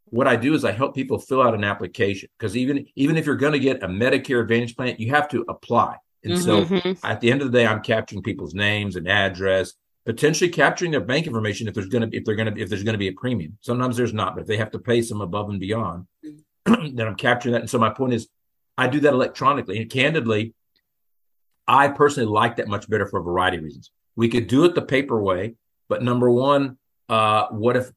what 0.05 0.27
I 0.27 0.35
do 0.35 0.53
is 0.53 0.63
I 0.63 0.71
help 0.71 0.95
people 0.95 1.19
fill 1.19 1.41
out 1.41 1.53
an 1.53 1.63
application 1.63 2.29
because 2.39 2.55
even 2.55 2.87
even 2.95 3.17
if 3.17 3.25
you're 3.25 3.35
going 3.35 3.53
to 3.53 3.59
get 3.59 3.83
a 3.83 3.87
Medicare 3.87 4.41
Advantage 4.41 4.75
plan, 4.75 4.95
you 4.97 5.11
have 5.11 5.27
to 5.29 5.45
apply. 5.47 5.97
And 6.23 6.33
mm-hmm. 6.33 6.93
so 6.93 7.07
at 7.07 7.21
the 7.21 7.31
end 7.31 7.41
of 7.41 7.51
the 7.51 7.57
day, 7.57 7.67
I'm 7.67 7.81
capturing 7.81 8.23
people's 8.23 8.55
names 8.55 8.95
and 8.95 9.07
address, 9.07 9.73
potentially 10.05 10.49
capturing 10.49 10.91
their 10.91 11.01
bank 11.01 11.27
information 11.27 11.67
if 11.67 11.73
there's 11.73 11.89
going 11.89 12.01
to 12.01 12.07
be 12.07 12.17
if 12.17 12.25
they're 12.25 12.35
going 12.35 12.53
to 12.53 12.61
if 12.61 12.69
there's 12.69 12.83
going 12.83 12.93
to 12.93 12.99
be 12.99 13.09
a 13.09 13.13
premium. 13.13 13.57
Sometimes 13.61 13.97
there's 13.97 14.13
not, 14.13 14.35
but 14.35 14.41
if 14.41 14.47
they 14.47 14.57
have 14.57 14.71
to 14.71 14.79
pay 14.79 15.01
some 15.01 15.21
above 15.21 15.49
and 15.49 15.59
beyond, 15.59 16.07
then 16.65 17.01
I'm 17.01 17.15
capturing 17.15 17.53
that. 17.53 17.61
And 17.61 17.69
so 17.69 17.77
my 17.77 17.89
point 17.89 18.13
is, 18.13 18.29
I 18.77 18.87
do 18.87 19.01
that 19.01 19.13
electronically. 19.13 19.81
And 19.81 19.89
candidly, 19.89 20.53
I 21.67 21.87
personally 21.89 22.29
like 22.29 22.57
that 22.57 22.67
much 22.67 22.89
better 22.89 23.07
for 23.07 23.19
a 23.19 23.23
variety 23.23 23.57
of 23.57 23.63
reasons. 23.63 23.91
We 24.15 24.29
could 24.29 24.48
do 24.48 24.65
it 24.65 24.75
the 24.75 24.81
paper 24.81 25.22
way, 25.22 25.55
but 25.89 26.03
number 26.03 26.29
one, 26.29 26.77
uh, 27.10 27.48
what 27.50 27.77
if 27.77 27.91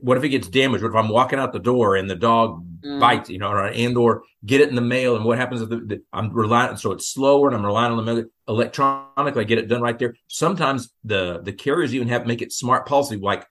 what 0.00 0.16
if 0.16 0.24
it 0.24 0.30
gets 0.30 0.48
damaged? 0.48 0.82
What 0.82 0.90
if 0.90 0.96
I'm 0.96 1.08
walking 1.08 1.38
out 1.38 1.52
the 1.52 1.58
door 1.58 1.96
and 1.96 2.10
the 2.10 2.16
dog 2.16 2.64
mm. 2.80 3.00
bites, 3.00 3.30
you 3.30 3.38
know, 3.38 3.48
or, 3.48 3.66
and 3.66 3.96
or 3.96 4.22
get 4.44 4.60
it 4.60 4.68
in 4.68 4.74
the 4.74 4.80
mail? 4.80 5.16
And 5.16 5.24
what 5.24 5.38
happens 5.38 5.62
if 5.62 5.68
the, 5.68 5.76
the, 5.76 6.02
I'm 6.12 6.32
relying, 6.32 6.76
so 6.76 6.92
it's 6.92 7.08
slower 7.08 7.48
and 7.48 7.56
I'm 7.56 7.64
relying 7.64 7.92
on 7.92 7.98
the 7.98 8.14
mail 8.14 8.24
electronically, 8.48 9.42
I 9.42 9.44
get 9.44 9.58
it 9.58 9.68
done 9.68 9.82
right 9.82 9.98
there. 9.98 10.16
Sometimes 10.26 10.92
the, 11.04 11.40
the 11.42 11.52
carriers 11.52 11.94
even 11.94 12.08
have 12.08 12.26
make 12.26 12.42
it 12.42 12.52
smart 12.52 12.86
policy, 12.86 13.16
like 13.16 13.46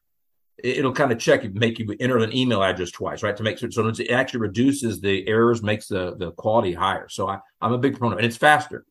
it'll 0.58 0.92
kind 0.92 1.12
of 1.12 1.20
check, 1.20 1.44
make 1.54 1.80
you 1.80 1.96
enter 2.00 2.18
an 2.18 2.36
email 2.36 2.64
address 2.64 2.92
twice, 2.92 3.22
right? 3.24 3.38
To 3.38 3.44
make 3.44 3.60
sure, 3.60 3.70
so 3.72 3.88
it 3.88 4.10
actually 4.10 4.40
reduces 4.40 5.00
the 5.00 5.28
errors, 5.28 5.62
makes 5.62 5.88
the, 5.88 6.16
the 6.18 6.32
quality 6.32 6.74
higher. 6.74 7.08
So 7.10 7.30
I, 7.30 7.40
I'm 7.62 7.74
a 7.74 7.78
big 7.78 7.94
proponent 7.94 8.22
and 8.22 8.28
it's 8.28 8.38
faster. 8.38 8.86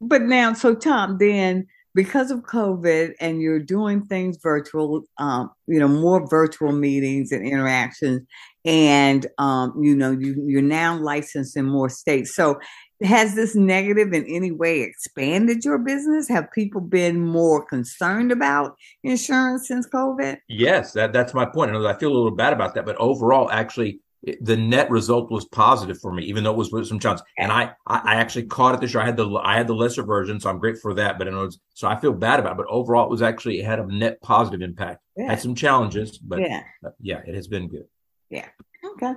But 0.00 0.22
now, 0.22 0.54
so 0.54 0.74
Tom, 0.74 1.18
then 1.18 1.66
because 1.94 2.30
of 2.30 2.40
COVID 2.40 3.14
and 3.20 3.40
you're 3.40 3.58
doing 3.58 4.02
things 4.06 4.38
virtual, 4.42 5.02
um, 5.18 5.50
you 5.66 5.78
know, 5.78 5.88
more 5.88 6.26
virtual 6.28 6.72
meetings 6.72 7.32
and 7.32 7.46
interactions, 7.46 8.26
and 8.64 9.26
um, 9.38 9.74
you 9.80 9.96
know, 9.96 10.10
you 10.10 10.42
you're 10.46 10.62
now 10.62 10.96
licensed 10.98 11.56
in 11.56 11.64
more 11.64 11.88
states. 11.88 12.34
So 12.34 12.58
has 13.02 13.34
this 13.34 13.54
negative 13.54 14.12
in 14.12 14.24
any 14.26 14.50
way 14.50 14.82
expanded 14.82 15.64
your 15.64 15.78
business? 15.78 16.28
Have 16.28 16.52
people 16.52 16.80
been 16.80 17.20
more 17.20 17.64
concerned 17.64 18.30
about 18.30 18.76
insurance 19.02 19.68
since 19.68 19.88
COVID? 19.88 20.38
Yes, 20.48 20.92
that, 20.92 21.12
that's 21.12 21.32
my 21.32 21.46
point. 21.46 21.74
I 21.74 21.94
feel 21.94 22.12
a 22.12 22.14
little 22.14 22.30
bad 22.30 22.52
about 22.52 22.74
that, 22.74 22.84
but 22.84 22.96
overall, 22.96 23.50
actually, 23.50 24.00
the 24.40 24.56
net 24.56 24.90
result 24.90 25.30
was 25.30 25.46
positive 25.46 25.98
for 25.98 26.12
me, 26.12 26.24
even 26.24 26.44
though 26.44 26.50
it 26.50 26.56
was 26.56 26.70
with 26.70 26.86
some 26.86 26.98
challenge. 26.98 27.22
And 27.38 27.50
I, 27.50 27.72
I 27.86 28.16
actually 28.16 28.44
caught 28.44 28.74
it 28.74 28.80
this 28.80 28.92
year. 28.92 29.02
I 29.02 29.06
had 29.06 29.16
the, 29.16 29.28
I 29.36 29.56
had 29.56 29.66
the 29.66 29.74
lesser 29.74 30.02
version, 30.02 30.38
so 30.40 30.50
I'm 30.50 30.58
grateful 30.58 30.90
for 30.90 30.94
that. 30.94 31.18
But 31.18 31.26
it 31.26 31.32
was, 31.32 31.58
so 31.74 31.88
I 31.88 31.96
feel 31.98 32.12
bad 32.12 32.38
about 32.38 32.52
it. 32.52 32.56
But 32.58 32.66
overall, 32.68 33.06
it 33.06 33.10
was 33.10 33.22
actually, 33.22 33.60
it 33.60 33.64
had 33.64 33.78
a 33.78 33.86
net 33.86 34.20
positive 34.20 34.60
impact. 34.60 35.02
Yeah. 35.16 35.30
Had 35.30 35.40
some 35.40 35.54
challenges, 35.54 36.18
but 36.18 36.40
yeah. 36.40 36.62
yeah, 37.00 37.22
it 37.26 37.34
has 37.34 37.48
been 37.48 37.68
good. 37.68 37.86
Yeah. 38.28 38.48
Okay. 38.92 39.14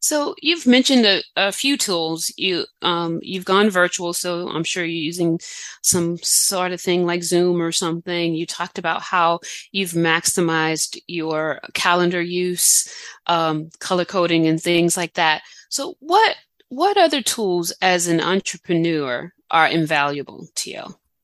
So 0.00 0.34
you've 0.40 0.66
mentioned 0.66 1.04
a, 1.04 1.22
a 1.36 1.52
few 1.52 1.76
tools. 1.76 2.32
You 2.36 2.64
um, 2.80 3.20
you've 3.22 3.44
gone 3.44 3.68
virtual, 3.68 4.14
so 4.14 4.48
I'm 4.48 4.64
sure 4.64 4.82
you're 4.82 5.04
using 5.04 5.38
some 5.82 6.16
sort 6.22 6.72
of 6.72 6.80
thing 6.80 7.04
like 7.04 7.22
Zoom 7.22 7.60
or 7.60 7.70
something. 7.70 8.34
You 8.34 8.46
talked 8.46 8.78
about 8.78 9.02
how 9.02 9.40
you've 9.72 9.92
maximized 9.92 10.98
your 11.06 11.60
calendar 11.74 12.22
use, 12.22 12.92
um, 13.26 13.68
color 13.78 14.06
coding, 14.06 14.46
and 14.46 14.60
things 14.60 14.96
like 14.96 15.14
that. 15.14 15.42
So 15.68 15.96
what 16.00 16.36
what 16.70 16.96
other 16.96 17.20
tools 17.20 17.70
as 17.82 18.08
an 18.08 18.20
entrepreneur 18.20 19.32
are 19.50 19.66
invaluable 19.66 20.48
to 20.54 20.70
you? 20.70 20.82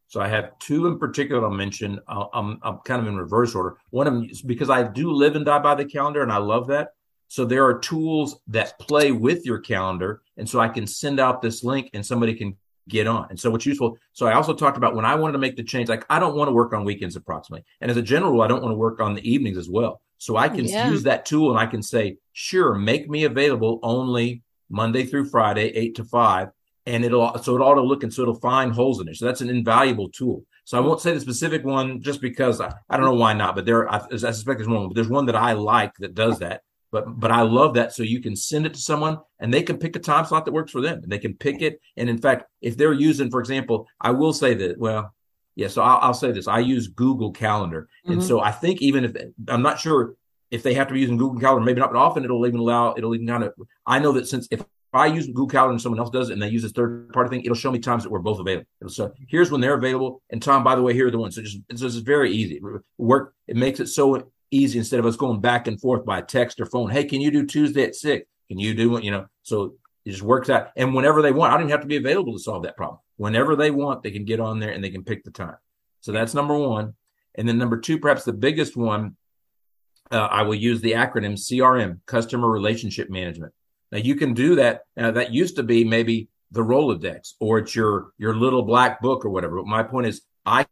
So 0.08 0.20
I 0.20 0.28
have 0.28 0.58
two 0.58 0.86
in 0.86 0.98
particular 0.98 1.42
I'll 1.44 1.50
mention. 1.50 1.98
I'm, 2.08 2.58
I'm 2.62 2.78
kind 2.84 3.00
of 3.00 3.08
in 3.08 3.16
reverse 3.16 3.54
order. 3.54 3.78
One 3.90 4.06
of 4.06 4.14
them 4.14 4.28
is 4.30 4.42
because 4.42 4.70
I 4.70 4.82
do 4.82 5.10
live 5.12 5.34
and 5.34 5.46
die 5.46 5.60
by 5.60 5.74
the 5.74 5.86
calendar, 5.86 6.22
and 6.22 6.30
I 6.30 6.38
love 6.38 6.66
that. 6.68 6.90
So 7.28 7.44
there 7.44 7.64
are 7.64 7.78
tools 7.78 8.38
that 8.48 8.78
play 8.78 9.12
with 9.12 9.44
your 9.44 9.58
calendar. 9.58 10.22
And 10.36 10.48
so 10.48 10.60
I 10.60 10.68
can 10.68 10.86
send 10.86 11.20
out 11.20 11.42
this 11.42 11.64
link 11.64 11.90
and 11.92 12.04
somebody 12.04 12.34
can 12.34 12.56
get 12.88 13.06
on. 13.06 13.26
And 13.30 13.38
so 13.38 13.50
what's 13.50 13.66
useful. 13.66 13.98
So 14.12 14.26
I 14.26 14.34
also 14.34 14.54
talked 14.54 14.76
about 14.76 14.94
when 14.94 15.04
I 15.04 15.14
wanted 15.14 15.32
to 15.32 15.38
make 15.38 15.56
the 15.56 15.64
change, 15.64 15.88
like 15.88 16.06
I 16.08 16.18
don't 16.18 16.36
want 16.36 16.48
to 16.48 16.52
work 16.52 16.72
on 16.72 16.84
weekends 16.84 17.16
approximately. 17.16 17.64
And 17.80 17.90
as 17.90 17.96
a 17.96 18.02
general 18.02 18.32
rule, 18.32 18.42
I 18.42 18.46
don't 18.46 18.62
want 18.62 18.72
to 18.72 18.76
work 18.76 19.00
on 19.00 19.14
the 19.14 19.28
evenings 19.28 19.58
as 19.58 19.68
well. 19.68 20.00
So 20.18 20.36
I 20.36 20.48
can 20.48 20.64
yeah. 20.64 20.88
use 20.88 21.02
that 21.02 21.26
tool 21.26 21.50
and 21.50 21.58
I 21.58 21.66
can 21.66 21.82
say, 21.82 22.18
sure, 22.32 22.74
make 22.74 23.08
me 23.08 23.24
available 23.24 23.80
only 23.82 24.42
Monday 24.70 25.04
through 25.04 25.28
Friday, 25.28 25.68
eight 25.68 25.96
to 25.96 26.04
five. 26.04 26.48
And 26.86 27.04
it'll 27.04 27.36
so 27.38 27.56
it 27.56 27.60
ought 27.60 27.74
to 27.74 27.82
look 27.82 28.04
and 28.04 28.14
so 28.14 28.22
it'll 28.22 28.34
find 28.34 28.72
holes 28.72 29.00
in 29.00 29.08
it. 29.08 29.16
So 29.16 29.24
that's 29.24 29.40
an 29.40 29.50
invaluable 29.50 30.08
tool. 30.08 30.44
So 30.64 30.78
I 30.78 30.80
won't 30.80 31.00
say 31.00 31.12
the 31.12 31.20
specific 31.20 31.64
one 31.64 32.00
just 32.00 32.20
because 32.20 32.60
I, 32.60 32.72
I 32.88 32.96
don't 32.96 33.06
know 33.06 33.14
why 33.14 33.32
not, 33.32 33.56
but 33.56 33.66
there 33.66 33.92
I, 33.92 34.04
I 34.10 34.16
suspect 34.16 34.58
there's 34.58 34.68
one. 34.68 34.88
But 34.88 34.94
there's 34.94 35.08
one 35.08 35.26
that 35.26 35.36
I 35.36 35.52
like 35.52 35.92
that 35.98 36.14
does 36.14 36.38
that. 36.38 36.62
But 36.96 37.20
but 37.20 37.30
I 37.30 37.42
love 37.42 37.74
that. 37.74 37.92
So 37.92 38.02
you 38.02 38.20
can 38.20 38.34
send 38.34 38.64
it 38.64 38.72
to 38.72 38.80
someone 38.80 39.18
and 39.38 39.52
they 39.52 39.62
can 39.62 39.76
pick 39.76 39.96
a 39.96 39.98
time 39.98 40.24
slot 40.24 40.46
that 40.46 40.52
works 40.52 40.72
for 40.72 40.80
them. 40.80 41.00
And 41.02 41.12
they 41.12 41.18
can 41.18 41.34
pick 41.34 41.60
it. 41.60 41.78
And 41.98 42.08
in 42.08 42.16
fact, 42.16 42.44
if 42.62 42.78
they're 42.78 42.94
using, 43.08 43.30
for 43.30 43.40
example, 43.40 43.86
I 44.00 44.12
will 44.12 44.32
say 44.32 44.54
that, 44.54 44.78
well, 44.78 45.14
yeah, 45.56 45.68
so 45.68 45.82
I'll, 45.82 45.98
I'll 46.00 46.14
say 46.14 46.32
this. 46.32 46.48
I 46.48 46.60
use 46.60 46.88
Google 46.88 47.32
Calendar. 47.32 47.82
Mm-hmm. 47.82 48.12
And 48.12 48.24
so 48.24 48.40
I 48.40 48.50
think 48.50 48.80
even 48.80 49.04
if 49.04 49.12
I'm 49.48 49.60
not 49.60 49.78
sure 49.78 50.14
if 50.50 50.62
they 50.62 50.72
have 50.72 50.88
to 50.88 50.94
be 50.94 51.00
using 51.00 51.18
Google 51.18 51.40
Calendar, 51.40 51.66
maybe 51.66 51.80
not, 51.80 51.92
but 51.92 51.98
often 51.98 52.24
it'll 52.24 52.46
even 52.46 52.60
allow, 52.60 52.94
it'll 52.96 53.14
even 53.14 53.26
kind 53.26 53.44
of, 53.44 53.52
I 53.86 53.98
know 53.98 54.12
that 54.12 54.26
since 54.26 54.48
if 54.50 54.64
I 54.94 55.06
use 55.06 55.26
Google 55.26 55.48
Calendar 55.48 55.72
and 55.72 55.82
someone 55.82 55.98
else 55.98 56.10
does 56.10 56.30
it 56.30 56.32
and 56.32 56.40
they 56.40 56.48
use 56.48 56.62
this 56.62 56.72
third 56.72 57.12
party 57.12 57.28
thing, 57.28 57.42
it'll 57.44 57.54
show 57.54 57.70
me 57.70 57.78
times 57.78 58.04
that 58.04 58.10
we're 58.10 58.20
both 58.20 58.40
available. 58.40 58.66
So 58.88 59.12
here's 59.28 59.50
when 59.50 59.60
they're 59.60 59.74
available. 59.74 60.22
And 60.30 60.42
Tom, 60.42 60.64
by 60.64 60.74
the 60.76 60.82
way, 60.82 60.94
here 60.94 61.08
are 61.08 61.10
the 61.10 61.18
ones. 61.18 61.34
So 61.34 61.42
just, 61.42 61.58
it's 61.68 61.82
just 61.82 62.06
very 62.06 62.32
easy. 62.32 62.60
Work. 62.96 63.34
It 63.46 63.56
makes 63.56 63.80
it 63.80 63.88
so 63.88 64.30
easy 64.50 64.78
instead 64.78 65.00
of 65.00 65.06
us 65.06 65.16
going 65.16 65.40
back 65.40 65.66
and 65.66 65.80
forth 65.80 66.04
by 66.04 66.20
text 66.20 66.60
or 66.60 66.66
phone. 66.66 66.90
Hey, 66.90 67.04
can 67.04 67.20
you 67.20 67.30
do 67.30 67.46
Tuesday 67.46 67.84
at 67.84 67.94
six? 67.94 68.26
Can 68.48 68.58
you 68.58 68.74
do 68.74 68.96
it? 68.96 69.04
You 69.04 69.10
know, 69.10 69.26
so 69.42 69.74
it 70.04 70.10
just 70.10 70.22
works 70.22 70.48
out. 70.48 70.68
And 70.76 70.94
whenever 70.94 71.22
they 71.22 71.32
want, 71.32 71.52
I 71.52 71.56
don't 71.56 71.64
even 71.64 71.72
have 71.72 71.80
to 71.80 71.86
be 71.86 71.96
available 71.96 72.32
to 72.32 72.38
solve 72.38 72.62
that 72.62 72.76
problem. 72.76 73.00
Whenever 73.16 73.56
they 73.56 73.70
want, 73.70 74.02
they 74.02 74.10
can 74.10 74.24
get 74.24 74.40
on 74.40 74.60
there 74.60 74.70
and 74.70 74.82
they 74.82 74.90
can 74.90 75.04
pick 75.04 75.24
the 75.24 75.30
time. 75.30 75.56
So 76.00 76.12
that's 76.12 76.34
number 76.34 76.56
one. 76.56 76.94
And 77.34 77.48
then 77.48 77.58
number 77.58 77.78
two, 77.78 77.98
perhaps 77.98 78.24
the 78.24 78.32
biggest 78.32 78.76
one, 78.76 79.16
uh, 80.10 80.18
I 80.18 80.42
will 80.42 80.54
use 80.54 80.80
the 80.80 80.92
acronym 80.92 81.34
CRM, 81.34 82.00
Customer 82.06 82.48
Relationship 82.48 83.10
Management. 83.10 83.52
Now 83.90 83.98
you 83.98 84.14
can 84.14 84.34
do 84.34 84.56
that. 84.56 84.82
That 84.96 85.32
used 85.32 85.56
to 85.56 85.62
be 85.62 85.84
maybe 85.84 86.28
the 86.52 86.62
Rolodex 86.62 87.34
or 87.40 87.58
it's 87.58 87.74
your 87.74 88.12
your 88.18 88.36
little 88.36 88.62
black 88.62 89.00
book 89.00 89.24
or 89.24 89.30
whatever. 89.30 89.56
But 89.56 89.66
my 89.66 89.82
point 89.82 90.06
is, 90.06 90.22
I 90.44 90.66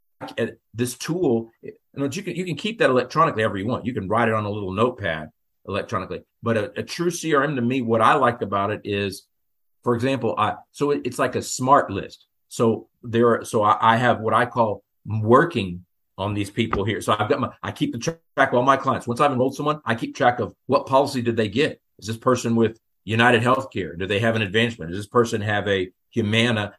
this 0.72 0.96
tool 0.96 1.50
you, 1.96 2.08
you 2.10 2.22
can 2.22 2.36
you 2.36 2.44
can 2.44 2.56
keep 2.56 2.78
that 2.78 2.90
electronically 2.90 3.42
ever 3.42 3.56
you 3.56 3.66
want. 3.66 3.86
You 3.86 3.94
can 3.94 4.08
write 4.08 4.28
it 4.28 4.34
on 4.34 4.44
a 4.44 4.50
little 4.50 4.72
notepad 4.72 5.30
electronically. 5.66 6.22
But 6.42 6.56
a, 6.56 6.80
a 6.80 6.82
true 6.82 7.10
CRM 7.10 7.56
to 7.56 7.62
me, 7.62 7.82
what 7.82 8.00
I 8.00 8.14
like 8.14 8.42
about 8.42 8.70
it 8.70 8.82
is, 8.84 9.26
for 9.82 9.94
example, 9.94 10.34
I 10.36 10.56
so 10.72 10.90
it, 10.90 11.02
it's 11.04 11.18
like 11.18 11.36
a 11.36 11.42
smart 11.42 11.90
list. 11.90 12.26
So 12.48 12.88
there, 13.02 13.28
are, 13.28 13.44
so 13.44 13.62
I, 13.62 13.94
I 13.94 13.96
have 13.96 14.20
what 14.20 14.34
I 14.34 14.46
call 14.46 14.84
working 15.06 15.84
on 16.16 16.34
these 16.34 16.50
people 16.50 16.84
here. 16.84 17.00
So 17.00 17.16
I've 17.18 17.28
got 17.28 17.40
my, 17.40 17.50
I 17.62 17.72
keep 17.72 17.92
the 17.92 17.98
track 17.98 18.20
of 18.38 18.54
all 18.54 18.62
my 18.62 18.76
clients. 18.76 19.06
Once 19.06 19.20
I've 19.20 19.32
enrolled 19.32 19.56
someone, 19.56 19.80
I 19.84 19.94
keep 19.94 20.14
track 20.14 20.38
of 20.38 20.54
what 20.66 20.86
policy 20.86 21.22
did 21.22 21.36
they 21.36 21.48
get? 21.48 21.80
Is 21.98 22.06
this 22.06 22.16
person 22.16 22.54
with 22.54 22.78
United 23.04 23.42
Healthcare? 23.42 23.98
Do 23.98 24.06
they 24.06 24.20
have 24.20 24.36
an 24.36 24.42
advancement? 24.42 24.90
Does 24.90 25.00
this 25.00 25.08
person 25.08 25.40
have 25.40 25.66
a 25.68 25.90
Humana? 26.10 26.74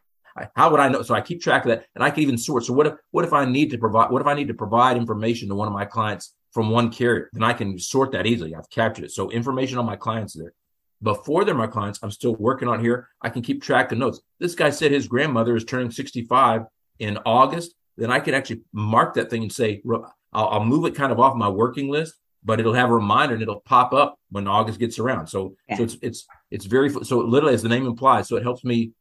How 0.54 0.70
would 0.70 0.80
I 0.80 0.88
know? 0.88 1.02
So 1.02 1.14
I 1.14 1.20
keep 1.20 1.40
track 1.40 1.64
of 1.64 1.70
that, 1.70 1.86
and 1.94 2.04
I 2.04 2.10
can 2.10 2.22
even 2.22 2.38
sort. 2.38 2.64
So 2.64 2.72
what 2.72 2.86
if 2.86 2.94
what 3.10 3.24
if 3.24 3.32
I 3.32 3.44
need 3.44 3.70
to 3.70 3.78
provide? 3.78 4.10
What 4.10 4.20
if 4.20 4.28
I 4.28 4.34
need 4.34 4.48
to 4.48 4.54
provide 4.54 4.96
information 4.96 5.48
to 5.48 5.54
one 5.54 5.68
of 5.68 5.74
my 5.74 5.84
clients 5.84 6.34
from 6.52 6.70
one 6.70 6.90
carrier? 6.90 7.30
Then 7.32 7.42
I 7.42 7.52
can 7.52 7.78
sort 7.78 8.12
that 8.12 8.26
easily. 8.26 8.54
I've 8.54 8.70
captured 8.70 9.04
it. 9.04 9.12
So 9.12 9.30
information 9.30 9.78
on 9.78 9.86
my 9.86 9.96
clients 9.96 10.34
there. 10.34 10.52
Before 11.02 11.44
they're 11.44 11.54
my 11.54 11.66
clients, 11.66 11.98
I'm 12.02 12.10
still 12.10 12.34
working 12.36 12.68
on 12.68 12.80
here. 12.80 13.08
I 13.20 13.28
can 13.28 13.42
keep 13.42 13.62
track 13.62 13.92
of 13.92 13.98
notes. 13.98 14.20
This 14.38 14.54
guy 14.54 14.70
said 14.70 14.92
his 14.92 15.08
grandmother 15.08 15.54
is 15.54 15.64
turning 15.64 15.90
65 15.90 16.62
in 16.98 17.18
August. 17.26 17.74
Then 17.98 18.10
I 18.10 18.20
can 18.20 18.34
actually 18.34 18.62
mark 18.72 19.14
that 19.14 19.28
thing 19.28 19.42
and 19.42 19.52
say 19.52 19.82
I'll, 20.32 20.48
I'll 20.48 20.64
move 20.64 20.86
it 20.86 20.94
kind 20.94 21.12
of 21.12 21.20
off 21.20 21.36
my 21.36 21.48
working 21.48 21.90
list 21.90 22.14
but 22.46 22.60
it'll 22.60 22.72
have 22.72 22.90
a 22.90 22.94
reminder 22.94 23.34
and 23.34 23.42
it'll 23.42 23.60
pop 23.60 23.92
up 23.92 24.18
when 24.30 24.46
August 24.46 24.78
gets 24.78 24.98
around. 25.00 25.26
So, 25.26 25.56
yeah. 25.68 25.76
so 25.76 25.82
it's 25.82 25.96
it's 26.00 26.26
it's 26.50 26.64
very 26.64 26.88
so 26.88 27.18
literally 27.18 27.54
as 27.54 27.62
the 27.62 27.68
name 27.68 27.86
implies. 27.86 28.28
So 28.28 28.36
it 28.36 28.44
helps 28.44 28.64
me 28.64 28.92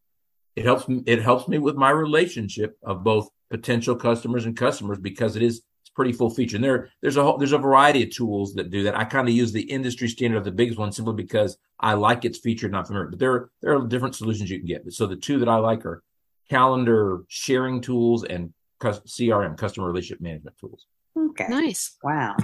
it 0.55 0.65
helps 0.65 0.87
me 0.87 1.03
it 1.05 1.21
helps 1.21 1.47
me 1.47 1.57
with 1.57 1.75
my 1.75 1.89
relationship 1.89 2.77
of 2.83 3.03
both 3.03 3.29
potential 3.49 3.95
customers 3.95 4.45
and 4.45 4.57
customers 4.57 4.97
because 4.97 5.35
it 5.35 5.43
is 5.43 5.61
it's 5.81 5.89
pretty 5.93 6.13
full 6.13 6.29
feature. 6.29 6.57
And 6.57 6.63
there 6.63 6.89
there's 7.01 7.17
a 7.17 7.23
whole, 7.23 7.37
there's 7.37 7.51
a 7.51 7.57
variety 7.57 8.03
of 8.03 8.09
tools 8.09 8.53
that 8.55 8.69
do 8.69 8.83
that. 8.83 8.97
I 8.97 9.03
kind 9.05 9.27
of 9.27 9.33
use 9.33 9.51
the 9.51 9.61
industry 9.61 10.07
standard 10.07 10.37
of 10.37 10.45
the 10.45 10.51
biggest 10.51 10.79
one 10.79 10.91
simply 10.91 11.13
because 11.13 11.57
I 11.79 11.93
like 11.93 12.25
its 12.25 12.39
feature, 12.39 12.69
not 12.69 12.87
familiar. 12.87 13.09
But 13.09 13.19
there 13.19 13.49
there 13.61 13.77
are 13.77 13.87
different 13.87 14.15
solutions 14.15 14.49
you 14.49 14.59
can 14.59 14.67
get. 14.67 14.91
So 14.93 15.05
the 15.05 15.15
two 15.15 15.39
that 15.39 15.49
I 15.49 15.57
like 15.57 15.85
are 15.85 16.03
calendar 16.49 17.23
sharing 17.27 17.81
tools 17.81 18.23
and 18.23 18.53
CRM, 18.81 19.57
customer 19.57 19.87
relationship 19.87 20.21
management 20.21 20.57
tools. 20.57 20.85
Okay. 21.17 21.47
Nice. 21.49 21.97
Wow. 22.03 22.35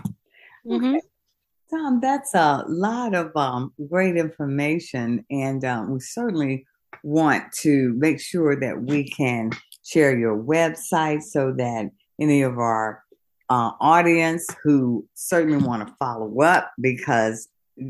Mm-hmm. 0.65 0.95
Okay. 0.95 1.01
Tom, 1.69 2.01
that's 2.01 2.33
a 2.33 2.65
lot 2.67 3.15
of 3.15 3.31
um, 3.37 3.73
great 3.89 4.17
information, 4.17 5.25
and 5.31 5.63
um, 5.63 5.91
we 5.91 6.01
certainly 6.01 6.65
want 7.03 7.51
to 7.61 7.93
make 7.97 8.19
sure 8.19 8.59
that 8.59 8.81
we 8.81 9.09
can 9.09 9.51
share 9.83 10.17
your 10.17 10.37
website 10.37 11.21
so 11.23 11.53
that 11.53 11.89
any 12.19 12.41
of 12.41 12.59
our 12.59 13.03
uh, 13.49 13.71
audience 13.81 14.47
who 14.63 15.05
certainly 15.13 15.57
want 15.57 15.85
to 15.87 15.93
follow 15.99 16.41
up 16.41 16.71
because 16.79 17.49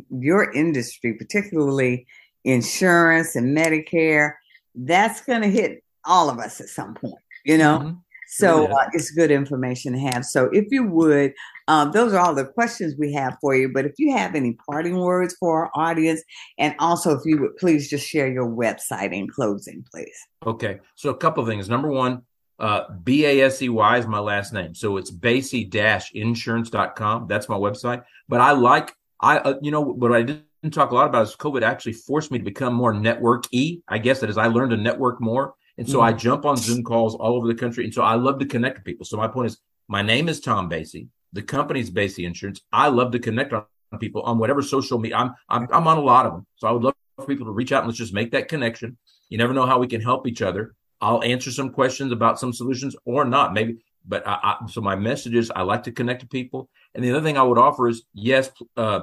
your 0.10 0.52
industry, 0.54 1.14
particularly 1.14 2.08
insurance 2.44 3.36
and 3.36 3.56
Medicare, 3.56 4.34
that's 4.74 5.22
going 5.22 5.42
to 5.42 5.50
hit 5.50 5.84
all 6.06 6.30
of 6.30 6.40
us 6.40 6.62
at 6.62 6.68
some 6.68 6.94
point, 6.94 7.22
you 7.46 7.58
know? 7.58 7.80
Mm-hmm. 7.80 7.98
So 8.32 8.68
uh, 8.68 8.88
it's 8.94 9.12
good 9.12 9.30
information 9.30 9.92
to 9.92 10.00
have. 10.00 10.24
So 10.24 10.50
if 10.54 10.68
you 10.72 10.88
would, 10.88 11.34
um, 11.68 11.92
those 11.92 12.14
are 12.14 12.20
all 12.20 12.34
the 12.34 12.46
questions 12.46 12.96
we 12.98 13.12
have 13.14 13.38
for 13.42 13.56
you. 13.56 13.70
But 13.74 13.86
if 13.86 13.94
you 13.98 14.16
have 14.16 14.36
any 14.36 14.54
parting 14.70 14.98
words 14.98 15.36
for 15.38 15.66
our 15.66 15.72
audience, 15.76 16.24
and 16.58 16.74
also 16.80 17.12
if 17.12 17.24
you 17.26 17.42
would 17.42 17.58
please 17.58 17.90
just 17.90 18.08
share 18.08 18.32
your 18.32 18.48
website 18.48 19.12
in 19.12 19.28
closing, 19.28 19.84
please. 19.92 20.16
Okay. 20.46 20.80
So 20.96 21.10
a 21.10 21.18
couple 21.18 21.44
of 21.44 21.50
things. 21.50 21.68
Number 21.68 21.90
one, 21.90 22.22
uh, 22.58 22.84
B 23.04 23.26
A 23.26 23.42
S 23.42 23.62
E 23.62 23.68
Y 23.68 23.98
is 23.98 24.08
my 24.08 24.20
last 24.20 24.54
name. 24.54 24.76
So 24.76 24.96
it's 24.96 25.12
Basey 25.12 25.70
insurance.com. 26.14 27.28
That's 27.28 27.50
my 27.50 27.58
website. 27.58 28.06
But 28.30 28.40
I 28.40 28.52
like, 28.52 28.96
I, 29.20 29.40
uh, 29.40 29.56
you 29.62 29.72
know, 29.72 29.82
what 29.82 30.14
I 30.14 30.22
didn't 30.22 30.46
talk 30.72 30.92
a 30.92 30.96
lot 30.96 31.08
about 31.08 31.24
is 31.24 31.36
COVID 31.36 31.64
actually 31.64 31.94
forced 31.94 32.32
me 32.32 32.38
to 32.38 32.46
become 32.46 32.74
more 32.74 32.94
network 32.94 33.46
y. 33.52 33.82
I 33.90 33.98
guess 33.98 34.22
that 34.22 34.30
as 34.30 34.38
I 34.38 34.48
learned 34.48 34.72
to 34.72 34.78
network 34.78 35.20
more. 35.20 35.56
And 35.82 35.90
so 35.90 35.98
mm-hmm. 35.98 36.10
I 36.10 36.14
jump 36.14 36.46
on 36.46 36.58
Zoom 36.58 36.84
calls 36.84 37.16
all 37.16 37.36
over 37.36 37.48
the 37.48 37.56
country. 37.56 37.86
And 37.86 37.92
so 37.92 38.04
I 38.04 38.14
love 38.14 38.38
to 38.38 38.46
connect 38.46 38.78
with 38.78 38.86
people. 38.86 39.04
So 39.04 39.18
my 39.18 39.28
point 39.28 39.48
is, 39.48 39.58
my 39.88 40.04
name 40.04 40.30
is 40.30 40.40
Tom 40.40 40.70
Basey. 40.70 41.08
The 41.34 41.42
company's 41.42 41.90
Basey 41.90 42.24
Insurance. 42.24 42.62
I 42.72 42.90
love 42.90 43.12
to 43.14 43.20
connect 43.20 43.52
on 43.52 43.66
people 44.00 44.22
on 44.22 44.38
whatever 44.38 44.62
social 44.62 45.00
media. 45.00 45.18
I'm, 45.18 45.34
I'm, 45.50 45.68
I'm 45.72 45.88
on 45.88 45.98
a 45.98 46.02
lot 46.02 46.28
of 46.28 46.34
them. 46.34 46.46
So 46.58 46.68
I 46.68 46.72
would 46.72 46.84
love 46.84 46.94
for 47.18 47.26
people 47.26 47.48
to 47.48 47.52
reach 47.52 47.72
out 47.72 47.80
and 47.80 47.88
let's 47.88 47.98
just 47.98 48.14
make 48.14 48.30
that 48.34 48.48
connection. 48.48 48.96
You 49.30 49.40
never 49.40 49.54
know 49.54 49.66
how 49.66 49.80
we 49.80 49.88
can 49.88 50.02
help 50.02 50.28
each 50.28 50.44
other. 50.44 50.76
I'll 51.02 51.24
answer 51.24 51.50
some 51.50 51.72
questions 51.72 52.12
about 52.12 52.40
some 52.40 52.54
solutions 52.54 52.96
or 53.04 53.26
not. 53.26 53.52
Maybe, 53.52 53.84
but 54.08 54.22
I, 54.28 54.34
I, 54.44 54.68
so 54.68 54.82
my 54.82 54.96
message 54.96 55.34
is 55.34 55.50
I 55.50 55.64
like 55.64 55.82
to 55.86 55.92
connect 55.92 56.22
to 56.22 56.28
people. 56.28 56.70
And 56.94 57.04
the 57.04 57.10
other 57.10 57.24
thing 57.24 57.40
I 57.40 57.44
would 57.44 57.58
offer 57.58 57.88
is 57.88 58.04
yes. 58.14 58.52
Uh, 58.78 59.00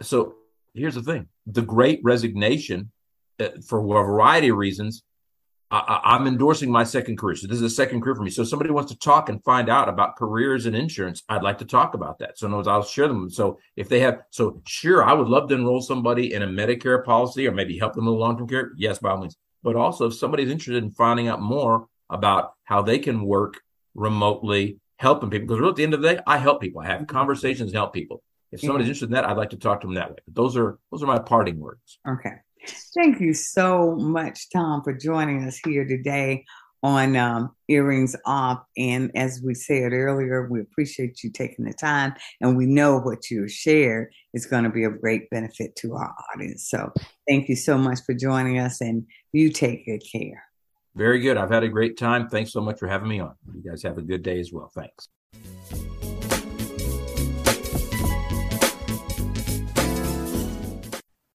so 0.00 0.36
here's 0.72 0.94
the 0.94 1.02
thing: 1.02 1.26
the 1.46 1.62
Great 1.62 1.98
Resignation, 2.04 2.92
uh, 3.40 3.48
for 3.66 3.80
a 3.80 4.06
variety 4.06 4.50
of 4.50 4.56
reasons, 4.56 5.02
I, 5.70 6.14
am 6.14 6.26
endorsing 6.26 6.70
my 6.70 6.84
second 6.84 7.18
career. 7.18 7.34
So 7.34 7.48
this 7.48 7.56
is 7.56 7.62
a 7.62 7.70
second 7.70 8.00
career 8.00 8.14
for 8.14 8.22
me. 8.22 8.30
So 8.30 8.42
if 8.42 8.48
somebody 8.48 8.70
wants 8.70 8.92
to 8.92 8.98
talk 8.98 9.28
and 9.28 9.42
find 9.42 9.68
out 9.68 9.88
about 9.88 10.16
careers 10.16 10.66
and 10.66 10.76
insurance, 10.76 11.22
I'd 11.28 11.42
like 11.42 11.58
to 11.58 11.64
talk 11.64 11.94
about 11.94 12.18
that. 12.20 12.38
So 12.38 12.46
knows 12.46 12.68
I'll 12.68 12.84
share 12.84 13.08
them. 13.08 13.28
So 13.28 13.58
if 13.74 13.88
they 13.88 14.00
have, 14.00 14.22
so 14.30 14.62
sure, 14.66 15.02
I 15.02 15.12
would 15.12 15.26
love 15.28 15.48
to 15.48 15.56
enroll 15.56 15.80
somebody 15.80 16.32
in 16.34 16.42
a 16.42 16.46
Medicare 16.46 17.04
policy 17.04 17.48
or 17.48 17.52
maybe 17.52 17.78
help 17.78 17.94
them 17.94 18.06
with 18.06 18.14
long-term 18.14 18.48
care. 18.48 18.72
Yes, 18.76 18.98
by 18.98 19.10
all 19.10 19.18
means. 19.18 19.36
But 19.64 19.74
also 19.74 20.06
if 20.06 20.14
somebody's 20.14 20.50
interested 20.50 20.84
in 20.84 20.92
finding 20.92 21.26
out 21.26 21.40
more 21.40 21.88
about 22.08 22.52
how 22.62 22.82
they 22.82 23.00
can 23.00 23.24
work 23.24 23.60
remotely, 23.94 24.78
helping 24.98 25.30
people, 25.30 25.48
because 25.48 25.58
really 25.58 25.70
at 25.70 25.76
the 25.76 25.84
end 25.84 25.94
of 25.94 26.02
the 26.02 26.14
day, 26.14 26.20
I 26.26 26.38
help 26.38 26.60
people. 26.60 26.80
I 26.80 26.86
have 26.86 27.00
mm-hmm. 27.00 27.16
conversations, 27.16 27.70
and 27.70 27.76
help 27.76 27.92
people. 27.92 28.22
If 28.52 28.60
somebody's 28.60 28.86
interested 28.86 29.06
in 29.06 29.12
that, 29.12 29.24
I'd 29.24 29.36
like 29.36 29.50
to 29.50 29.56
talk 29.56 29.80
to 29.80 29.88
them 29.88 29.94
that 29.94 30.10
way. 30.10 30.16
But 30.24 30.34
those 30.34 30.56
are 30.56 30.78
those 30.90 31.02
are 31.02 31.06
my 31.06 31.18
parting 31.18 31.58
words. 31.58 31.98
Okay. 32.08 32.34
Thank 32.94 33.20
you 33.20 33.34
so 33.34 33.96
much, 33.96 34.48
Tom, 34.50 34.82
for 34.82 34.92
joining 34.92 35.44
us 35.44 35.60
here 35.64 35.86
today 35.86 36.44
on 36.82 37.16
um, 37.16 37.50
Earrings 37.68 38.14
Off. 38.26 38.62
And 38.76 39.10
as 39.16 39.42
we 39.44 39.54
said 39.54 39.92
earlier, 39.92 40.48
we 40.48 40.60
appreciate 40.60 41.22
you 41.24 41.30
taking 41.30 41.64
the 41.64 41.72
time, 41.72 42.14
and 42.40 42.56
we 42.56 42.66
know 42.66 42.98
what 42.98 43.30
you 43.30 43.48
shared 43.48 44.12
is 44.34 44.46
going 44.46 44.64
to 44.64 44.70
be 44.70 44.84
of 44.84 45.00
great 45.00 45.28
benefit 45.30 45.74
to 45.76 45.94
our 45.94 46.14
audience. 46.34 46.68
So 46.68 46.92
thank 47.28 47.48
you 47.48 47.56
so 47.56 47.76
much 47.76 47.98
for 48.06 48.14
joining 48.14 48.58
us, 48.58 48.80
and 48.80 49.06
you 49.32 49.50
take 49.50 49.86
good 49.86 50.02
care. 50.10 50.44
Very 50.94 51.20
good. 51.20 51.36
I've 51.36 51.50
had 51.50 51.64
a 51.64 51.68
great 51.68 51.98
time. 51.98 52.28
Thanks 52.28 52.52
so 52.52 52.60
much 52.60 52.78
for 52.78 52.88
having 52.88 53.08
me 53.08 53.20
on. 53.20 53.34
You 53.54 53.68
guys 53.68 53.82
have 53.82 53.98
a 53.98 54.02
good 54.02 54.22
day 54.22 54.40
as 54.40 54.52
well. 54.52 54.70
Thanks. 54.74 55.08